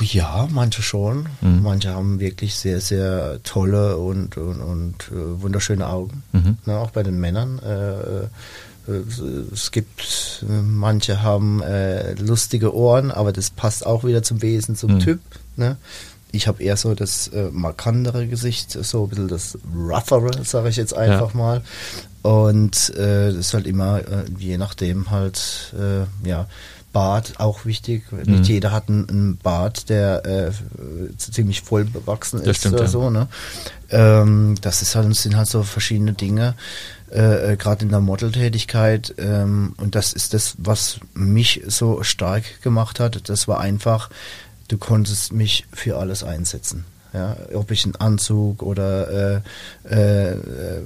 [0.00, 1.28] Ja, manche schon.
[1.40, 1.62] Mhm.
[1.62, 6.22] Manche haben wirklich sehr, sehr tolle und, und, und äh, wunderschöne Augen.
[6.32, 6.58] Mhm.
[6.66, 7.60] Ne, auch bei den Männern.
[7.60, 8.28] Äh, äh,
[9.52, 14.94] es gibt, manche haben äh, lustige Ohren, aber das passt auch wieder zum Wesen, zum
[14.94, 15.00] Mhm.
[15.00, 15.20] Typ.
[15.56, 15.76] Ne?
[16.32, 20.76] Ich habe eher so das äh, markantere Gesicht, so ein bisschen das roughere, sage ich
[20.76, 21.62] jetzt einfach mal.
[22.24, 26.46] Und äh, das ist halt immer, äh, je nachdem halt, äh, ja,
[26.94, 28.10] Bart auch wichtig.
[28.12, 28.42] Nicht Mhm.
[28.44, 30.52] jeder hat einen, einen Bart, der äh,
[31.18, 32.88] ziemlich voll bewachsen ist stimmt, oder ja.
[32.88, 33.10] so.
[33.10, 33.28] Ne?
[33.90, 36.54] Ähm, das ist halt, sind halt so verschiedene Dinge,
[37.12, 39.14] äh, äh, gerade in der Modeltätigkeit.
[39.18, 43.28] Ähm, und das ist das, was mich so stark gemacht hat.
[43.28, 44.08] Das war einfach,
[44.68, 46.86] du konntest mich für alles einsetzen.
[47.14, 49.40] Ja, ob ich einen Anzug oder
[49.86, 50.82] äh, äh, äh,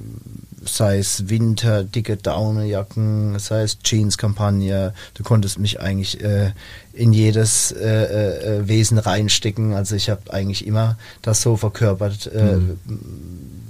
[0.63, 6.51] sei es Winter, dicke Daunejacken, sei es Jeans-Kampagne, du konntest mich eigentlich äh,
[6.93, 9.73] in jedes äh, äh, Wesen reinstecken.
[9.73, 12.57] Also ich habe eigentlich immer das so verkörpert äh,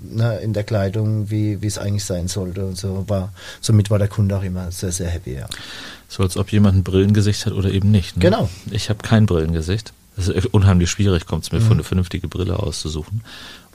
[0.09, 2.65] ne, in der Kleidung, wie wie es eigentlich sein sollte.
[2.65, 5.35] Und so war, somit war der Kunde auch immer sehr, sehr happy.
[5.35, 5.47] Ja.
[6.09, 8.17] So als ob jemand ein Brillengesicht hat oder eben nicht.
[8.17, 8.23] Ne?
[8.23, 8.49] Genau.
[8.71, 9.93] Ich habe kein Brillengesicht.
[10.19, 11.63] Das ist unheimlich schwierig, kommt es mir Mhm.
[11.63, 13.23] vor, eine vernünftige Brille auszusuchen.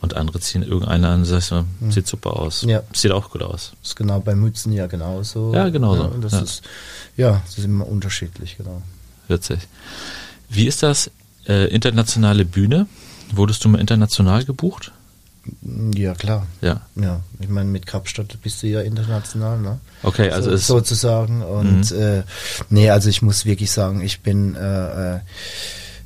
[0.01, 2.63] Und andere ziehen irgendeine an und sagst du, sieht super aus.
[2.63, 2.83] Ja.
[2.93, 3.73] Sieht auch gut aus.
[3.81, 5.55] Das ist genau bei Mützen ja genauso.
[5.55, 6.05] Ja, genauso.
[6.05, 6.41] und das Ja.
[6.41, 6.63] ist
[7.17, 8.83] ja, das ist immer unterschiedlich, genau.
[9.29, 9.61] Witzig.
[10.51, 11.11] Wie ist das?
[11.47, 12.87] Äh, internationale Bühne?
[13.33, 14.93] Wurdest du mal international gebucht?
[15.95, 16.47] Ja, klar.
[16.63, 16.81] Ja.
[16.97, 19.79] Ja, ich meine, mit Kapstadt bist du ja international, ne?
[20.03, 21.43] Okay, also so, es sozusagen.
[21.43, 22.23] Und äh,
[22.71, 25.21] nee, also ich muss wirklich sagen, ich bin, äh, äh,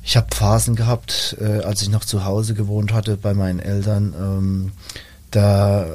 [0.09, 4.15] ich habe Phasen gehabt, äh, als ich noch zu Hause gewohnt hatte bei meinen Eltern.
[4.19, 4.71] Ähm,
[5.29, 5.85] da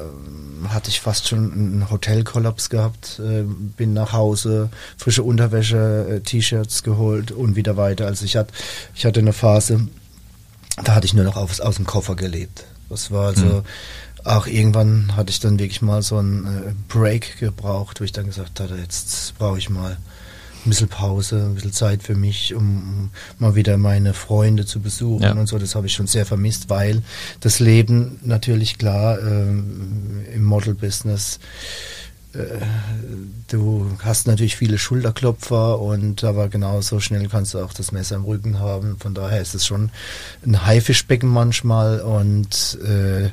[0.69, 6.83] hatte ich fast schon einen Hotelkollaps gehabt, äh, bin nach Hause, frische Unterwäsche, äh, T-Shirts
[6.83, 8.05] geholt und wieder weiter.
[8.05, 8.53] Also ich hatte,
[8.95, 9.85] ich hatte eine Phase,
[10.81, 12.63] da hatte ich nur noch aus, aus dem Koffer gelebt.
[12.89, 13.63] Das war also, Mhm.
[14.23, 18.27] auch irgendwann hatte ich dann wirklich mal so einen äh, Break gebraucht, wo ich dann
[18.27, 19.97] gesagt hatte, jetzt brauche ich mal
[20.65, 25.23] ein bisschen Pause, ein bisschen Zeit für mich, um, mal wieder meine Freunde zu besuchen
[25.23, 25.31] Ja.
[25.33, 25.57] und so.
[25.57, 27.01] Das habe ich schon sehr vermisst, weil
[27.39, 31.39] das Leben natürlich klar ähm, im Model-Business
[32.33, 32.65] äh,
[33.47, 38.25] du hast natürlich viele Schulterklopfer und aber genauso schnell kannst du auch das Messer im
[38.25, 38.97] Rücken haben.
[38.99, 39.89] Von daher ist es schon
[40.45, 43.29] ein Haifischbecken manchmal und äh,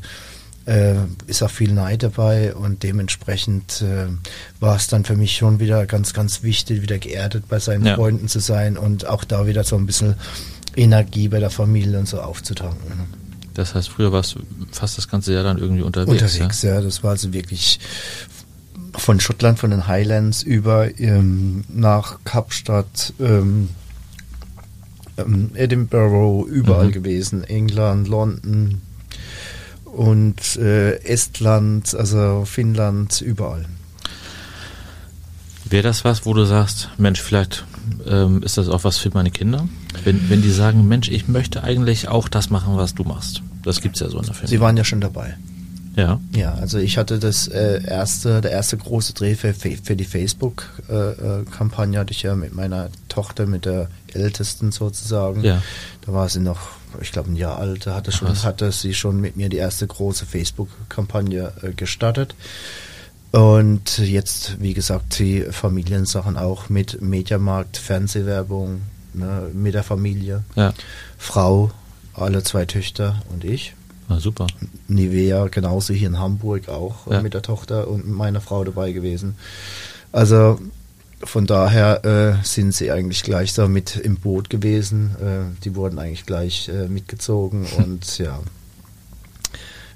[0.66, 0.94] äh,
[1.26, 4.06] ist auch viel Neid dabei und dementsprechend äh,
[4.60, 7.96] war es dann für mich schon wieder ganz, ganz wichtig, wieder geerdet bei seinen Ja.
[7.96, 10.14] Freunden zu sein und auch da wieder so ein bisschen
[10.76, 12.88] Energie bei der Familie und so aufzutanken.
[12.88, 13.06] ne?
[13.54, 16.22] das heißt, früher warst du fast das ganze Jahr dann irgendwie unterwegs.
[16.22, 16.80] Unterwegs, ja.
[16.80, 17.80] Das war also wirklich
[18.96, 23.70] von Schottland, von den Highlands über ähm, nach Kapstadt, ähm,
[25.16, 26.92] ähm, Edinburgh, überall mhm.
[26.92, 28.80] gewesen, England, London
[29.92, 33.66] und äh, Estland, also Finnland, überall.
[35.64, 37.64] Wäre das was, wo du sagst, Mensch, vielleicht
[38.06, 39.68] ähm, ist das auch was für meine Kinder?
[40.04, 43.42] Wenn, wenn die sagen, Mensch, ich möchte eigentlich auch das machen, was du machst.
[43.62, 44.48] Das gibt es ja so in der Film.
[44.48, 45.36] Sie waren ja schon dabei.
[45.94, 46.20] Ja.
[46.34, 51.96] Ja, also ich hatte das äh, erste, der erste große Dreh für, für die Facebook-Kampagne
[51.96, 55.42] äh, hatte ich ja mit meiner Tochter, mit der ältesten sozusagen.
[55.44, 55.62] Ja.
[56.06, 56.60] Da war sie noch,
[57.00, 58.44] ich glaube ein Jahr alt, hatte schon, was?
[58.44, 62.34] hatte sie schon mit mir die erste große Facebook-Kampagne äh, gestartet.
[63.32, 68.82] Und jetzt, wie gesagt, die Familiensachen auch mit Mediamarkt, Fernsehwerbung,
[69.14, 70.44] ne, mit der Familie.
[70.54, 70.74] Ja.
[71.16, 71.70] Frau,
[72.14, 73.74] alle zwei Töchter und ich.
[74.12, 74.46] Ah, super.
[74.88, 77.22] Nivea genauso hier in Hamburg auch ja.
[77.22, 79.36] mit der Tochter und meiner Frau dabei gewesen.
[80.12, 80.58] Also
[81.24, 85.16] von daher äh, sind sie eigentlich gleich da mit im Boot gewesen.
[85.20, 88.40] Äh, die wurden eigentlich gleich äh, mitgezogen und ja.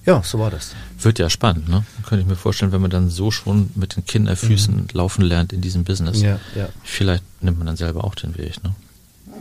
[0.06, 0.76] Ja, so war das.
[1.00, 1.84] Wird ja spannend, ne?
[2.06, 4.86] Könnte ich mir vorstellen, wenn man dann so schon mit den Kinderfüßen mhm.
[4.92, 6.22] laufen lernt in diesem Business.
[6.22, 6.68] Ja, ja.
[6.84, 8.72] Vielleicht nimmt man dann selber auch den Weg, ne?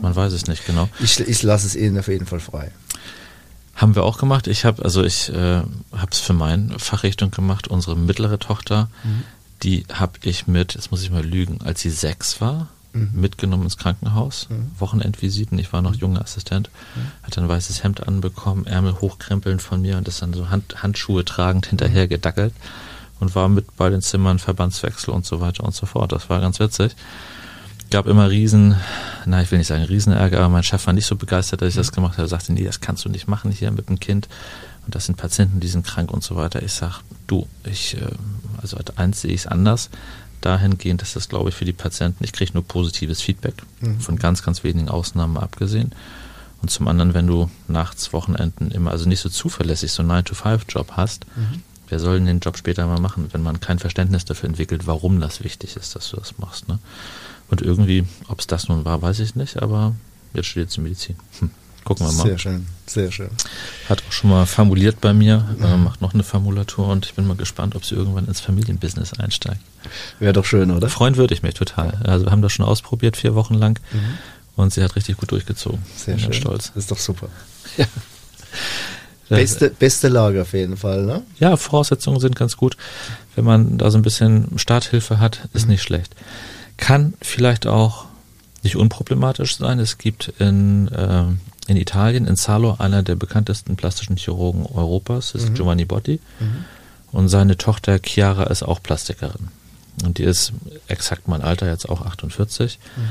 [0.02, 0.88] Man weiß es nicht genau.
[1.00, 2.70] Ich, ich lasse es ihnen auf jeden Fall frei.
[3.76, 4.46] Haben wir auch gemacht.
[4.46, 5.62] Ich habe also ich äh,
[5.92, 7.68] habe es für meine Fachrichtung gemacht.
[7.68, 9.22] Unsere mittlere Tochter, mhm.
[9.62, 13.10] die habe ich mit, jetzt muss ich mal lügen, als sie sechs war, mhm.
[13.12, 14.70] mitgenommen ins Krankenhaus, mhm.
[14.78, 15.58] Wochenendvisiten.
[15.58, 15.98] Ich war noch mhm.
[15.98, 17.00] junger Assistent, mhm.
[17.22, 21.24] hat ein weißes Hemd anbekommen, Ärmel hochkrempeln von mir und ist dann so Hand, Handschuhe
[21.24, 22.10] tragend hinterher mhm.
[22.10, 22.54] gedackelt
[23.20, 26.12] und war mit bei den Zimmern Verbandswechsel und so weiter und so fort.
[26.12, 26.96] Das war ganz witzig
[27.90, 28.76] gab immer riesen,
[29.26, 31.74] na, ich will nicht sagen Riesenärger, aber mein Chef war nicht so begeistert, dass ich
[31.74, 32.22] das gemacht habe.
[32.22, 34.28] Er sagte, nee, das kannst du nicht machen hier mit dem Kind.
[34.84, 36.62] Und das sind Patienten, die sind krank und so weiter.
[36.62, 38.06] Ich sag, du, ich, äh,
[38.60, 39.90] also als eins sehe ich es anders.
[40.40, 44.00] Dahingehend ist das, glaube ich, für die Patienten, ich kriege nur positives Feedback, mhm.
[44.00, 45.92] von ganz, ganz wenigen Ausnahmen abgesehen.
[46.62, 50.92] Und zum anderen, wenn du nachts, Wochenenden immer, also nicht so zuverlässig so einen 9-to-5-Job
[50.92, 51.62] hast, mhm.
[51.88, 55.20] wer soll denn den Job später mal machen, wenn man kein Verständnis dafür entwickelt, warum
[55.20, 56.68] das wichtig ist, dass du das machst.
[56.68, 56.78] Ne?
[57.48, 59.94] Und irgendwie, ob es das nun war, weiß ich nicht, aber
[60.34, 61.16] jetzt studiert sie Medizin.
[61.38, 61.50] Hm.
[61.84, 62.24] Gucken wir mal.
[62.24, 63.30] Sehr schön, sehr schön.
[63.88, 67.28] Hat auch schon mal formuliert bei mir, äh, macht noch eine Formulatur und ich bin
[67.28, 69.60] mal gespannt, ob sie irgendwann ins Familienbusiness einsteigt.
[70.18, 70.88] Wäre doch schön, oder?
[70.88, 72.00] Freuen würde ich mich total.
[72.04, 74.18] Also wir haben das schon ausprobiert, vier Wochen lang mhm.
[74.56, 75.78] und sie hat richtig gut durchgezogen.
[75.94, 76.32] Sehr schön.
[76.32, 76.72] stolz.
[76.74, 77.28] Ist doch super.
[79.28, 79.38] Ja.
[79.38, 81.22] Beste, beste Lage auf jeden Fall, ne?
[81.40, 82.76] Ja, Voraussetzungen sind ganz gut.
[83.34, 85.72] Wenn man da so ein bisschen Starthilfe hat, ist mhm.
[85.72, 86.14] nicht schlecht.
[86.76, 88.06] Kann vielleicht auch
[88.62, 89.78] nicht unproblematisch sein.
[89.78, 91.24] Es gibt in, äh,
[91.68, 95.54] in Italien, in Salo, einer der bekanntesten plastischen Chirurgen Europas, ist mhm.
[95.54, 96.20] Giovanni Botti.
[96.40, 96.64] Mhm.
[97.12, 99.48] Und seine Tochter Chiara ist auch Plastikerin.
[100.04, 100.52] Und die ist
[100.88, 102.78] exakt mein Alter, jetzt auch 48.
[102.96, 103.02] Mhm.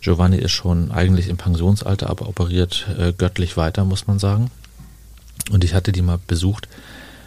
[0.00, 4.50] Giovanni ist schon eigentlich im Pensionsalter, aber operiert äh, göttlich weiter, muss man sagen.
[5.50, 6.68] Und ich hatte die mal besucht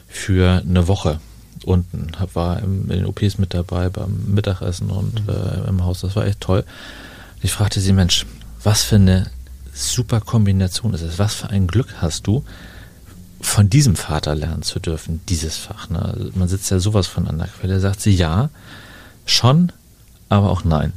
[0.08, 1.20] für eine Woche
[1.68, 5.34] unten, hab, war in den OPs mit dabei beim Mittagessen und mhm.
[5.34, 6.02] äh, im Haus.
[6.02, 6.64] Das war echt toll.
[7.42, 8.26] Ich fragte sie, Mensch,
[8.64, 9.30] was für eine
[9.74, 11.20] super Kombination ist es?
[11.20, 12.44] Was für ein Glück hast du,
[13.40, 15.90] von diesem Vater lernen zu dürfen, dieses Fach?
[15.90, 16.02] Ne?
[16.02, 17.80] Also man sitzt ja sowas von an der Quelle.
[17.80, 18.50] Sagt sie, ja,
[19.26, 19.72] schon,
[20.30, 20.94] aber auch nein.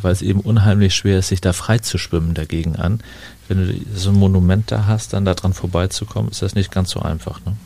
[0.00, 3.00] Weil es eben unheimlich schwer ist, sich da frei zu schwimmen dagegen an.
[3.48, 6.90] Wenn du so ein Monument da hast, dann da dran vorbeizukommen, ist das nicht ganz
[6.90, 7.40] so einfach.
[7.44, 7.56] Ne?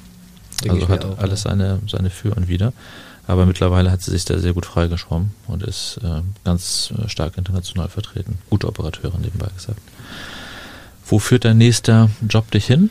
[0.70, 2.72] Also hat auch, alles seine, seine Für und Wider.
[3.27, 7.38] Aber mittlerweile hat sie sich da sehr gut freigeschwommen und ist äh, ganz äh, stark
[7.38, 8.38] international vertreten.
[8.51, 9.81] Gute Operateurin nebenbei gesagt.
[11.07, 12.90] Wo führt dein nächster Job dich hin?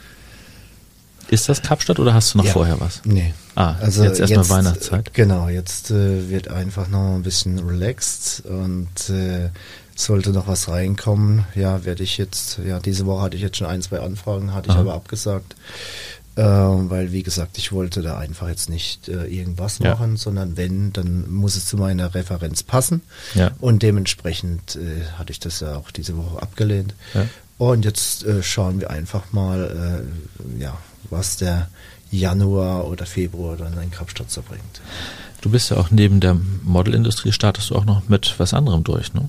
[1.30, 2.52] Ist das Kapstadt oder hast du noch ja.
[2.52, 3.02] vorher was?
[3.06, 3.34] Nee.
[3.56, 5.14] Ah, also jetzt erstmal Weihnachtszeit.
[5.14, 9.50] Genau, jetzt äh, wird einfach noch ein bisschen relaxed und äh,
[9.96, 11.46] sollte noch was reinkommen.
[11.56, 14.70] Ja, werde ich jetzt, ja, diese Woche hatte ich jetzt schon ein, zwei Anfragen, hatte
[14.70, 14.78] Aha.
[14.78, 15.56] ich aber abgesagt.
[16.36, 19.92] Äh, weil, wie gesagt, ich wollte da einfach jetzt nicht äh, irgendwas ja.
[19.92, 23.02] machen, sondern wenn, dann muss es zu meiner Referenz passen.
[23.36, 23.52] Ja.
[23.60, 26.94] Und dementsprechend äh, hatte ich das ja auch diese Woche abgelehnt.
[27.14, 27.28] Ja.
[27.58, 30.06] Und jetzt äh, schauen wir einfach mal,
[30.58, 30.78] äh, ja,
[31.10, 31.68] was der
[32.12, 34.82] Januar oder Februar dann in Kapstadt so bringt.
[35.42, 39.14] Du bist ja auch neben der Modelindustrie, startest du auch noch mit was anderem durch,
[39.14, 39.28] ne?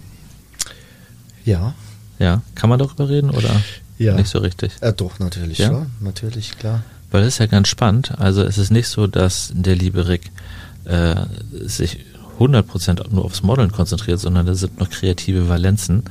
[1.45, 1.75] Ja.
[2.19, 3.61] Ja, kann man darüber reden oder?
[3.99, 4.15] Ja.
[4.15, 4.73] Nicht so richtig.
[4.81, 5.69] Ja, doch, natürlich, ja?
[5.69, 6.83] Schon, natürlich, klar.
[7.11, 8.19] Weil das ist ja ganz spannend.
[8.19, 10.31] Also es ist nicht so, dass der liebe Rick
[10.85, 11.17] äh,
[11.53, 11.99] sich
[12.39, 16.05] 100% nur aufs Modeln konzentriert, sondern da sind noch kreative Valenzen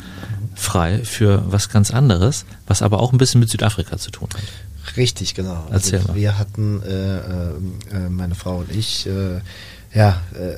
[0.56, 4.98] frei für was ganz anderes, was aber auch ein bisschen mit Südafrika zu tun hat.
[4.98, 5.66] Richtig, genau.
[5.70, 6.16] Also Erzähl mal.
[6.16, 9.40] Wir hatten, äh, äh, meine Frau und ich, äh,
[9.94, 10.56] ja, äh,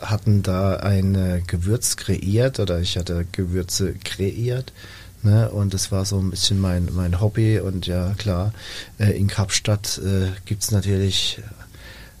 [0.00, 4.72] hatten da ein Gewürz kreiert oder ich hatte Gewürze kreiert
[5.22, 5.50] Ne?
[5.50, 7.58] Und das war so ein bisschen mein, mein Hobby.
[7.60, 8.52] Und ja, klar,
[8.98, 11.40] äh, in Kapstadt äh, gibt es natürlich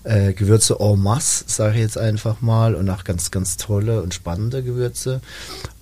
[0.04, 4.14] äh, Gewürze en masse, sage ich jetzt einfach mal, und auch ganz, ganz tolle und
[4.14, 5.20] spannende Gewürze.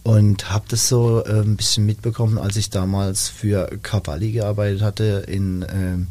[0.03, 5.25] Und habe das so äh, ein bisschen mitbekommen, als ich damals für Cavalli gearbeitet hatte
[5.27, 6.09] in ähm,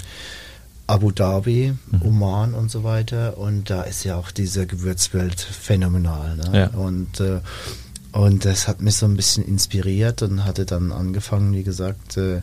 [0.88, 2.02] Abu Dhabi, mhm.
[2.04, 3.38] Oman und so weiter.
[3.38, 6.36] Und da ist ja auch diese Gewürzwelt phänomenal.
[6.38, 6.60] Ne?
[6.60, 6.68] Ja.
[6.78, 7.40] Und äh,
[8.14, 12.42] und das hat mich so ein bisschen inspiriert und hatte dann angefangen, wie gesagt, äh,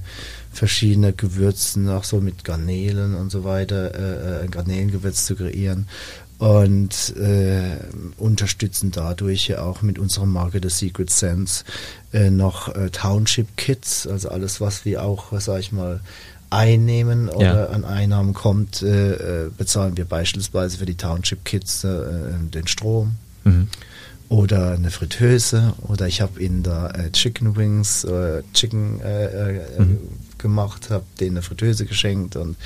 [0.53, 5.87] verschiedene Gewürzen, auch so mit Garnelen und so weiter, äh, äh Garnelengewürz zu kreieren
[6.39, 7.77] und äh,
[8.17, 11.65] unterstützen dadurch ja auch mit unserer Marke The Secret Sense
[12.13, 16.01] äh, noch äh, Township Kits, also alles, was wir auch, sag ich mal,
[16.51, 17.67] einnehmen oder ja.
[17.69, 22.01] an Einnahmen kommt, äh, äh, bezahlen wir beispielsweise für die Township Kits äh,
[22.53, 23.15] den Strom.
[23.45, 23.69] Mhm
[24.31, 29.83] oder eine Fritteuse oder ich habe ihnen da äh, Chicken Wings, äh, Chicken äh, äh
[29.83, 29.99] mhm.
[30.38, 32.57] gemacht, habe denen eine Fritteuse geschenkt und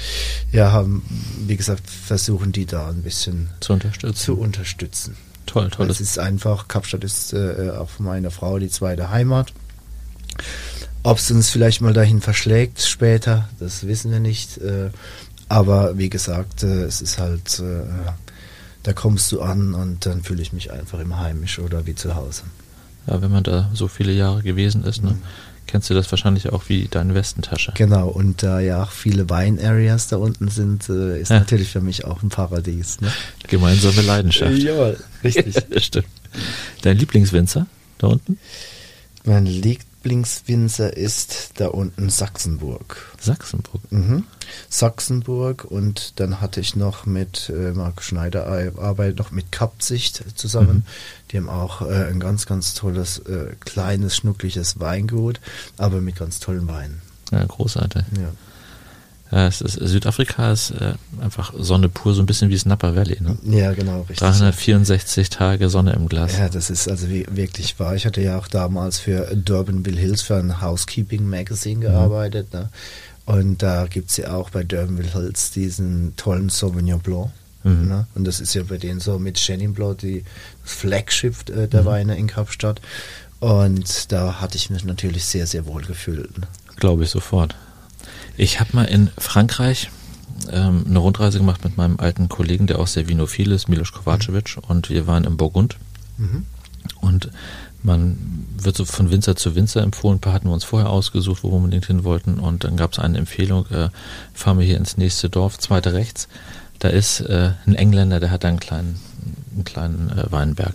[0.53, 1.03] ja, haben,
[1.47, 4.15] wie gesagt, versuchen die da ein bisschen zu unterstützen.
[4.15, 5.17] Zu unterstützen.
[5.47, 5.89] Toll, toll.
[5.89, 9.55] Es ist einfach, Kapstadt ist äh, auch von meiner Frau die zweite Heimat.
[11.03, 14.59] Ob es uns vielleicht mal dahin verschlägt später, das wissen wir nicht.
[14.59, 14.91] Äh,
[15.49, 17.63] aber wie gesagt, es ist halt
[18.85, 22.15] da kommst du an und dann fühle ich mich einfach immer heimisch oder wie zu
[22.15, 22.43] Hause.
[23.07, 25.23] Ja, wenn man da so viele Jahre gewesen ist, ne, mhm.
[25.67, 27.73] kennst du das wahrscheinlich auch wie deine Westentasche.
[27.75, 31.39] Genau, und da ja auch viele Wein-Areas da unten sind, äh, ist ja.
[31.39, 33.01] natürlich für mich auch ein Paradies.
[33.01, 33.11] Ne?
[33.49, 34.59] Gemeinsame Leidenschaft.
[34.59, 34.93] ja,
[35.23, 35.57] richtig.
[35.83, 36.07] Stimmt.
[36.83, 37.67] Dein Lieblingswinzer
[37.99, 38.39] da unten?
[39.25, 43.15] Mein liegt Lieblingswinzer ist da unten Sachsenburg.
[43.19, 43.81] Sachsenburg?
[43.91, 44.25] Mhm.
[44.69, 48.47] Sachsenburg und dann hatte ich noch mit äh, Marco Schneider
[48.79, 50.77] arbeitet noch mit Kapsicht zusammen.
[50.77, 51.31] Mhm.
[51.31, 55.41] Die haben auch äh, ein ganz, ganz tolles, äh, kleines, schnuckliches Weingut,
[55.79, 57.01] aber mit ganz tollen Weinen.
[57.33, 58.05] Ja, großartig.
[58.19, 58.31] Ja.
[59.31, 63.19] Ja, ist, Südafrika ist äh, einfach Sonne pur, so ein bisschen wie das Napa Valley.
[63.21, 63.37] Ne?
[63.45, 64.19] Ja, genau, richtig.
[64.19, 66.39] 364 Tage Sonne im Glas.
[66.39, 67.97] Ja, das ist also wie, wirklich wahr.
[67.97, 71.81] Ich hatte ja auch damals für Durbanville Hills für ein Housekeeping Magazine mhm.
[71.81, 72.53] gearbeitet.
[72.53, 72.61] Mhm.
[72.61, 72.69] Ne?
[73.27, 77.31] Und da gibt es ja auch bei Durbanville Hills diesen tollen Sauvignon Blanc.
[77.65, 77.89] Mhm.
[77.89, 78.07] Ne?
[78.15, 80.23] Und das ist ja bei denen so mit Chenin Blanc die,
[80.63, 81.87] das Flagship äh, der mhm.
[81.87, 82.81] Weine in Kapstadt.
[83.41, 86.39] Und da hatte ich mich natürlich sehr, sehr wohl gefühlt.
[86.39, 86.47] Ne?
[86.77, 87.57] Glaube ich sofort.
[88.37, 89.91] Ich habe mal in Frankreich
[90.51, 94.57] ähm, eine Rundreise gemacht mit meinem alten Kollegen, der auch sehr vinophil ist, Milos Kovacevic,
[94.57, 94.63] mhm.
[94.69, 95.77] und wir waren im Burgund.
[96.19, 96.47] Mhm.
[97.01, 97.31] Und
[97.83, 98.19] man
[98.57, 100.17] wird so von Winzer zu Winzer empfohlen.
[100.17, 102.41] Ein paar hatten wir uns vorher ausgesucht, wo wir unbedingt hin wollten.
[102.41, 103.91] Und dann gab es eine Empfehlung, äh,
[104.33, 106.29] fahren wir hier ins nächste Dorf, zweite rechts.
[106.79, 108.99] Da ist äh, ein Engländer, der hat einen kleinen,
[109.55, 110.75] einen kleinen äh, Weinberg.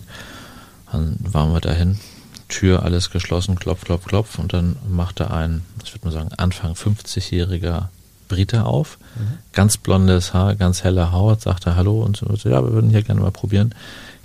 [0.92, 2.00] Dann waren wir dahin,
[2.50, 4.40] Tür alles geschlossen, klopf, klopf, klopf.
[4.40, 7.90] Und dann machte ein, ich würde mal sagen, Anfang 50-jähriger
[8.28, 8.98] Brite auf.
[9.16, 9.38] Mhm.
[9.54, 13.22] Ganz blondes Haar, ganz heller Haut, sagte Hallo und so, ja, wir würden hier gerne
[13.22, 13.76] mal probieren.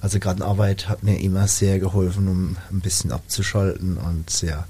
[0.00, 4.66] Also Gartenarbeit hat mir immer sehr geholfen, um ein bisschen abzuschalten und ja,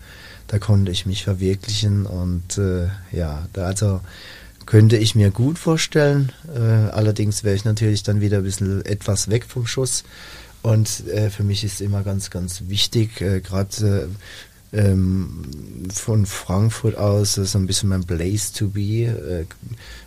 [0.48, 4.00] da konnte ich mich verwirklichen und äh, ja, da also
[4.66, 6.32] könnte ich mir gut vorstellen.
[6.52, 10.02] Äh, allerdings wäre ich natürlich dann wieder ein bisschen etwas weg vom Schuss.
[10.62, 15.42] Und äh, für mich ist immer ganz, ganz wichtig, äh, gerade äh, ähm,
[15.92, 19.04] von Frankfurt aus, ist ein bisschen mein Place to be.
[19.06, 19.44] Äh,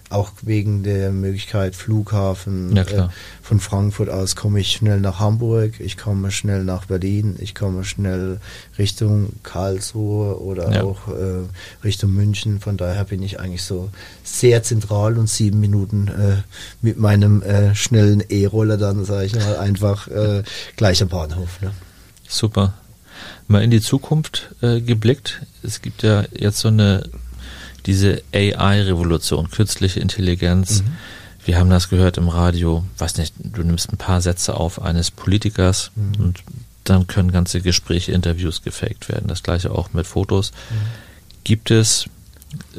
[0.09, 2.76] auch wegen der Möglichkeit Flughafen.
[2.76, 3.07] Ja, klar.
[3.09, 3.11] Äh,
[3.43, 7.84] von Frankfurt aus komme ich schnell nach Hamburg, ich komme schnell nach Berlin, ich komme
[7.84, 8.39] schnell
[8.78, 10.84] Richtung Karlsruhe oder Ja.
[10.84, 11.47] auch äh,
[11.84, 12.59] Richtung München.
[12.59, 13.89] Von daher bin ich eigentlich so
[14.24, 16.43] sehr zentral und sieben Minuten äh,
[16.82, 20.43] mit meinem äh, schnellen E-Roller dann, sage ich mal, einfach äh,
[20.76, 21.59] gleich am Bahnhof.
[21.61, 21.72] Ne?
[22.28, 22.74] Super.
[23.54, 25.41] Mal in die Zukunft äh, geblickt.
[25.64, 27.10] Es gibt ja jetzt so eine,
[27.86, 30.82] diese AI-Revolution, künstliche Intelligenz.
[30.82, 30.88] Mhm.
[31.45, 32.84] Wir haben das gehört im Radio.
[32.97, 36.24] Weiß nicht, du nimmst ein paar Sätze auf eines Politikers Mhm.
[36.26, 36.43] und
[36.84, 39.28] dann können ganze Gespräche, Interviews gefaked werden.
[39.28, 40.51] Das gleiche auch mit Fotos.
[40.51, 40.76] Mhm.
[41.43, 42.06] Gibt es,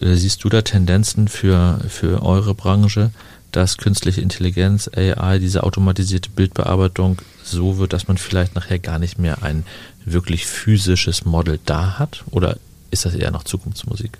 [0.00, 3.10] äh, siehst du da Tendenzen für, für eure Branche,
[3.56, 9.18] dass künstliche Intelligenz, AI, diese automatisierte Bildbearbeitung so wird, dass man vielleicht nachher gar nicht
[9.18, 9.64] mehr ein
[10.04, 12.24] wirklich physisches Model da hat?
[12.30, 12.58] Oder
[12.90, 14.18] ist das eher noch Zukunftsmusik?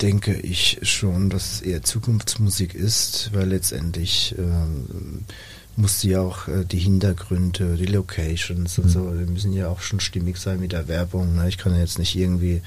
[0.00, 5.24] denke ich schon, dass es eher Zukunftsmusik ist, weil letztendlich ähm,
[5.76, 8.88] muss ja auch äh, die Hintergründe, die Locations und Mhm.
[8.90, 11.34] so, die müssen ja auch schon stimmig sein mit der Werbung.
[11.36, 11.48] Ne?
[11.48, 12.62] Ich kann ja jetzt nicht irgendwie,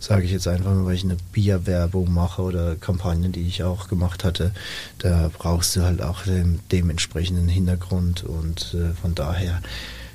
[0.00, 3.88] sage ich jetzt einfach mal, weil ich eine Bierwerbung mache oder Kampagnen, die ich auch
[3.88, 4.52] gemacht hatte,
[4.98, 9.60] da brauchst du halt auch den dementsprechenden Hintergrund und äh, von daher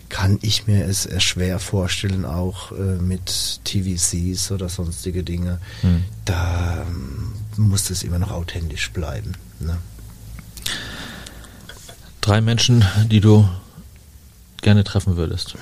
[0.09, 5.59] kann ich mir es schwer vorstellen, auch äh, mit TVCs oder sonstige Dinge.
[5.81, 6.03] Hm.
[6.25, 9.31] Da ähm, muss es immer noch authentisch bleiben.
[9.59, 9.77] Ne?
[12.23, 13.49] Drei Menschen, die du
[14.61, 15.55] gerne treffen würdest.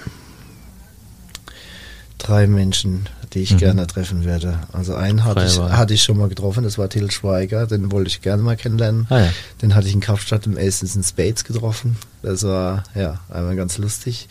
[2.20, 3.57] Drei Menschen, die ich Mhm.
[3.57, 4.59] gerne treffen werde.
[4.72, 8.09] Also einen hatte ich, hatte ich schon mal getroffen, das war Till Schweiger, den wollte
[8.09, 9.07] ich gerne mal kennenlernen.
[9.09, 9.30] Ah ja.
[9.64, 11.97] Den hatte ich in Kapstadt im in Spades getroffen.
[12.22, 14.30] Das war ja einmal ganz lustig.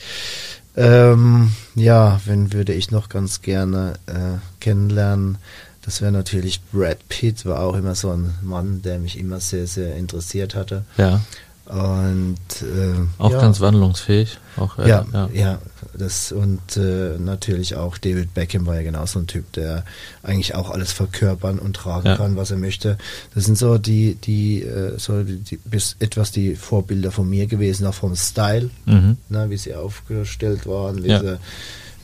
[0.77, 5.39] Ähm, ja, wen würde ich noch ganz gerne äh, kennenlernen?
[5.83, 9.67] Das wäre natürlich Brad Pitt, war auch immer so ein Mann, der mich immer sehr,
[9.67, 10.85] sehr interessiert hatte.
[10.97, 11.23] Ja.
[11.71, 14.39] Und äh, Auch ja, ganz wandlungsfähig.
[14.57, 15.59] Auch, äh, ja, ja,
[15.97, 19.85] das und äh, natürlich auch David Beckham war ja genau so ein Typ, der
[20.25, 22.17] eigentlich auch alles verkörpern und tragen Ja.
[22.17, 22.99] kann, was er möchte.
[23.37, 27.47] Das sind so die, die, äh, so die, die bis etwas die Vorbilder von mir
[27.47, 29.17] gewesen, auch vom Style, Mhm.
[29.29, 31.21] ne, wie sie aufgestellt waren, wie Ja.
[31.21, 31.39] sie,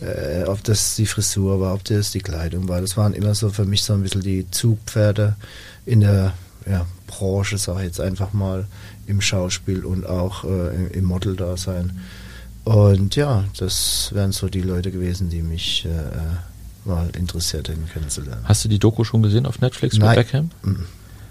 [0.07, 2.81] äh, ob das die Frisur war, ob das die Kleidung war.
[2.81, 5.35] Das waren immer so für mich so ein bisschen die Zugpferde
[5.87, 6.35] in der
[6.69, 8.67] ja, Branche, sage ich jetzt einfach mal,
[9.07, 11.99] im Schauspiel und auch äh, im- Model-Dasein.
[12.65, 18.43] Und ja, das wären so die Leute gewesen, die mich äh, mal interessiert hätten kennenzulernen.
[18.45, 20.17] Hast du die Doku schon gesehen auf Netflix mit Nein.
[20.17, 20.51] Beckham?
[20.63, 20.87] Mhm.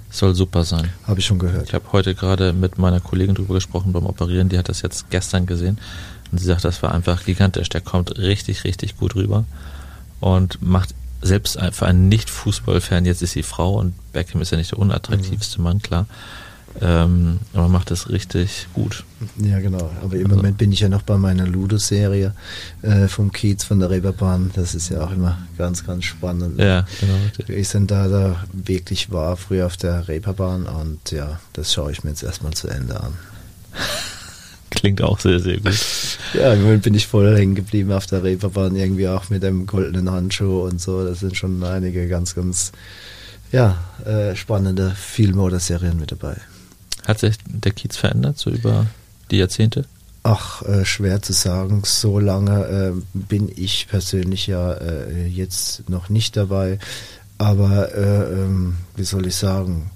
[0.10, 0.90] Soll super sein.
[1.08, 1.68] Habe ich schon gehört.
[1.68, 5.10] Ich habe heute gerade mit meiner Kollegin drüber gesprochen beim Operieren, die hat das jetzt
[5.10, 5.78] gestern gesehen
[6.32, 7.68] und sie sagt, das war einfach gigantisch.
[7.70, 9.44] Der kommt richtig, richtig gut rüber
[10.22, 14.72] und macht selbst für einen Nicht-Fußballfan, jetzt ist sie Frau und Beckham ist ja nicht
[14.72, 16.06] der unattraktivste Mann, klar,
[16.82, 19.04] ähm, aber macht das richtig gut.
[19.38, 19.90] Ja, genau.
[20.04, 22.34] Aber im Also- Moment bin ich ja noch bei meiner Ludo-Serie
[22.82, 24.52] äh, vom Kiez von der Reeperbahn.
[24.56, 26.60] Das ist ja auch immer ganz, ganz spannend.
[26.60, 27.14] Ja, genau.
[27.58, 30.64] Ich denn da, da wirklich war, früher auf der Reeperbahn.
[30.66, 33.14] Und ja, das schaue ich mir jetzt erstmal zu Ende an.
[34.72, 35.74] Klingt auch sehr, sehr gut.
[36.34, 39.66] Ja, im Moment bin ich voll hängen geblieben auf der Reeperbahn, irgendwie auch mit dem
[39.66, 41.06] goldenen Handschuh und so.
[41.06, 42.74] Das sind schon einige ganz, ganz
[43.54, 46.36] ja, äh, spannende Filme oder Serien mit dabei.
[47.06, 48.88] Hat sich der Kiez verändert, so über
[49.32, 49.86] die Jahrzehnte?
[50.24, 51.84] Ach, äh, schwer zu sagen.
[51.86, 56.80] So lange äh, bin ich persönlich ja äh, jetzt noch nicht dabei.
[57.38, 59.92] Aber äh, ähm, wie soll ich sagen?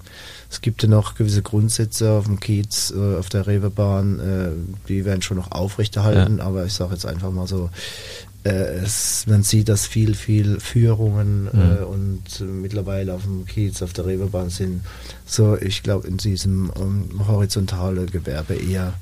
[0.50, 4.50] Es gibt ja noch gewisse Grundsätze auf dem Kiez, äh, auf der Reeperbahn, äh,
[4.88, 6.38] die werden schon noch aufrechterhalten.
[6.38, 6.44] Ja.
[6.44, 7.70] Aber ich sage jetzt einfach mal so,
[8.44, 11.86] es, man sieht, dass viel, viel Führungen äh, Mhm.
[11.86, 14.82] und äh, mittlerweile auf dem Kiez, auf der Reeperbahn sind
[15.26, 18.94] so, ich glaube, in diesem ähm, horizontale Gewerbe eher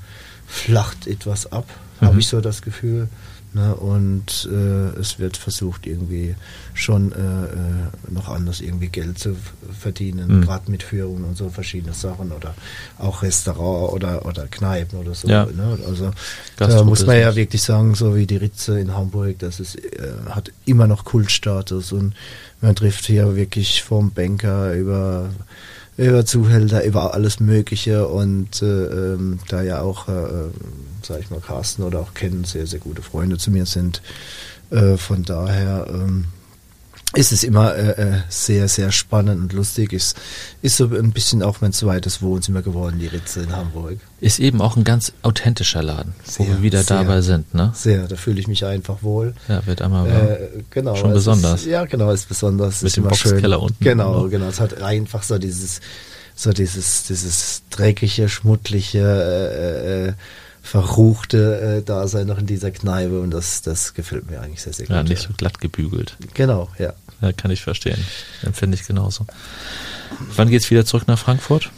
[0.47, 1.65] flacht etwas ab,
[2.01, 2.05] Mhm.
[2.07, 3.07] habe ich so das Gefühl.
[3.51, 3.73] Ne?
[3.75, 6.35] Und äh, es wird versucht, irgendwie
[6.75, 9.35] schon äh, äh, noch anders irgendwie Geld zu
[9.77, 10.41] verdienen, Mhm.
[10.43, 12.53] gerade mit Führungen und so verschiedene Sachen oder
[12.99, 15.27] auch Restaurant oder, oder Kneipen oder so.
[15.27, 15.45] Ja.
[15.45, 15.79] Ne?
[15.87, 16.11] Also
[16.57, 20.13] da muss man ja wirklich sagen, so wie die Ritze in Hamburg, das ist, äh,
[20.29, 22.13] hat immer noch Kultstatus und
[22.61, 25.29] man trifft hier wirklich vom Banker über
[25.99, 30.49] über Zuhälter, über alles Mögliche und äh, ähm, da ja auch, äh, äh,
[31.03, 34.01] sag ich mal, Carsten oder auch Ken sehr, sehr gute Freunde zu mir sind.
[34.71, 36.25] Äh, von daher ähm,
[37.15, 39.93] ist es immer äh, äh, sehr, sehr spannend und lustig.
[39.93, 40.15] Ist,
[40.61, 43.97] ist so ein bisschen auch mein zweites Wohnzimmer geworden, die Ritze in Hamburg.
[44.21, 46.97] Ist eben auch ein ganz authentischer Laden, wo Sehr, wir wieder sehr.
[46.97, 47.71] dabei sind, ne?
[47.73, 49.33] Sehr, da fühle ich mich einfach wohl.
[49.47, 50.95] Ja, wird einmal Äh, genau.
[50.95, 51.61] Schon es besonders.
[51.61, 52.81] Ist, ja, genau, ist besonders.
[52.81, 53.31] Mit ist dem schön.
[53.31, 53.83] Boxkeller unten.
[53.83, 54.29] Genau, Genau.
[54.29, 54.45] genau.
[54.47, 55.81] Es hat einfach so dieses,
[56.35, 60.13] so dieses, dieses dreckige, schmuddliche, äh, äh,
[60.69, 64.85] verruchte äh, Dasein noch in dieser Kneipe und das, das gefällt mir eigentlich sehr, sehr
[64.85, 64.95] gut.
[64.95, 66.15] Ja, nicht so glatt gebügelt.
[66.35, 66.93] Genau, ja.
[67.21, 67.97] Ja, kann ich verstehen.
[68.43, 69.25] Empfinde ich genauso.
[70.35, 71.71] Wann geht's wieder zurück nach Frankfurt?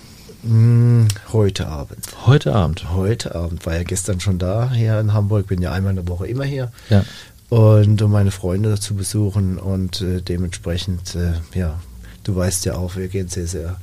[0.43, 1.99] Mm, Heute Abend.
[2.25, 2.91] Heute Abend.
[2.91, 6.07] Heute Abend war ja gestern schon da hier in Hamburg, bin ja einmal in der
[6.09, 6.71] Woche immer hier.
[6.89, 7.05] Ja.
[7.47, 11.79] Und um meine Freunde zu besuchen und äh, dementsprechend, äh, ja,
[12.25, 13.77] du weißt ja auch, wir gehen sehr, sehr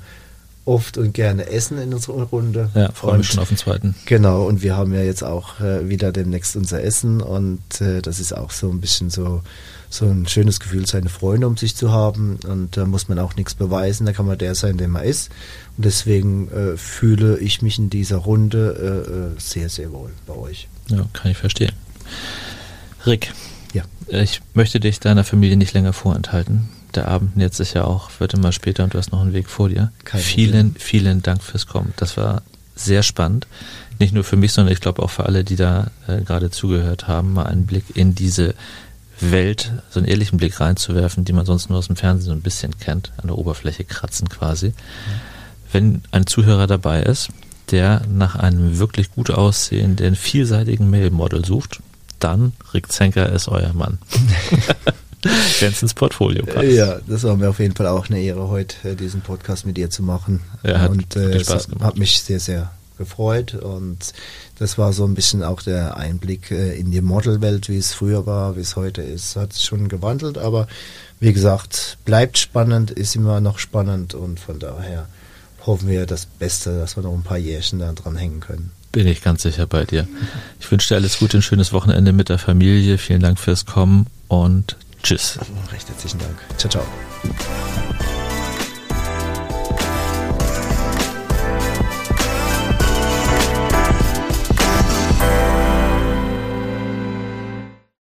[0.69, 2.71] oft und gerne essen in unserer Runde.
[2.75, 3.95] Ja, freue mich schon auf den zweiten.
[4.07, 8.21] Genau, und wir haben ja jetzt auch äh, wieder demnächst unser Essen und äh, das
[8.21, 9.43] ist auch so ein bisschen so,
[9.89, 13.35] so ein schönes Gefühl, seine Freunde um sich zu haben und da muss man auch
[13.37, 15.31] nichts beweisen, da kann man der sein, der man ist.
[15.77, 20.35] Und deswegen äh, fühle ich mich in dieser Runde äh, äh, sehr, sehr wohl bei
[20.35, 20.69] euch.
[20.89, 21.73] Ja, kann ich verstehen.
[23.07, 23.33] Rick,
[23.73, 23.83] Ja.
[24.09, 26.69] ich möchte dich deiner Familie nicht länger vorenthalten.
[26.95, 29.49] Der Abend nähert sich ja auch, wird immer später und du hast noch einen Weg
[29.49, 29.93] vor dir.
[30.05, 31.93] Kein vielen, vielen Dank fürs Kommen.
[31.97, 32.43] Das war
[32.74, 33.47] sehr spannend.
[33.99, 37.09] Nicht nur für mich, sondern ich glaube auch für alle, die da äh, gerade zugehört
[37.09, 38.55] haben, mal einen Blick in diese
[39.20, 42.43] Welt, so einen ehrlichen Blick reinzuwerfen, die man sonst nur aus dem Fernsehen so ein
[42.43, 44.72] bisschen kennt, an der Oberfläche kratzen quasi.
[45.72, 47.28] Wenn ein Zuhörer dabei ist,
[47.70, 51.80] der nach einem wirklich gut aussehenden, vielseitigen Mail-Model sucht,
[52.20, 53.99] dann Rick Zenker ist euer Mann.
[55.61, 56.69] Es ins Portfolio passt.
[56.69, 59.77] Ja, das war mir auf jeden Fall auch eine Ehre, heute äh, diesen Podcast mit
[59.77, 60.41] dir zu machen.
[60.62, 61.85] Ja, hat und äh, Spaß es gemacht.
[61.85, 64.12] hat mich sehr, sehr gefreut und
[64.59, 68.27] das war so ein bisschen auch der Einblick äh, in die Modelwelt, wie es früher
[68.27, 69.37] war, wie es heute ist.
[69.37, 70.66] Hat sich schon gewandelt, aber
[71.21, 75.09] wie gesagt, bleibt spannend, ist immer noch spannend und von daher
[75.64, 78.73] hoffen wir das Beste, dass wir noch ein paar Jährchen da dran hängen können.
[78.93, 80.09] Bin ich ganz sicher bei dir.
[80.61, 82.99] Ich wünsche dir alles Gute, ein schönes Wochenende mit der Familie.
[82.99, 85.38] Vielen Dank fürs Kommen und tschüss.
[85.72, 86.38] Recht herzlichen Dank.
[86.57, 87.99] Ciao, ciao.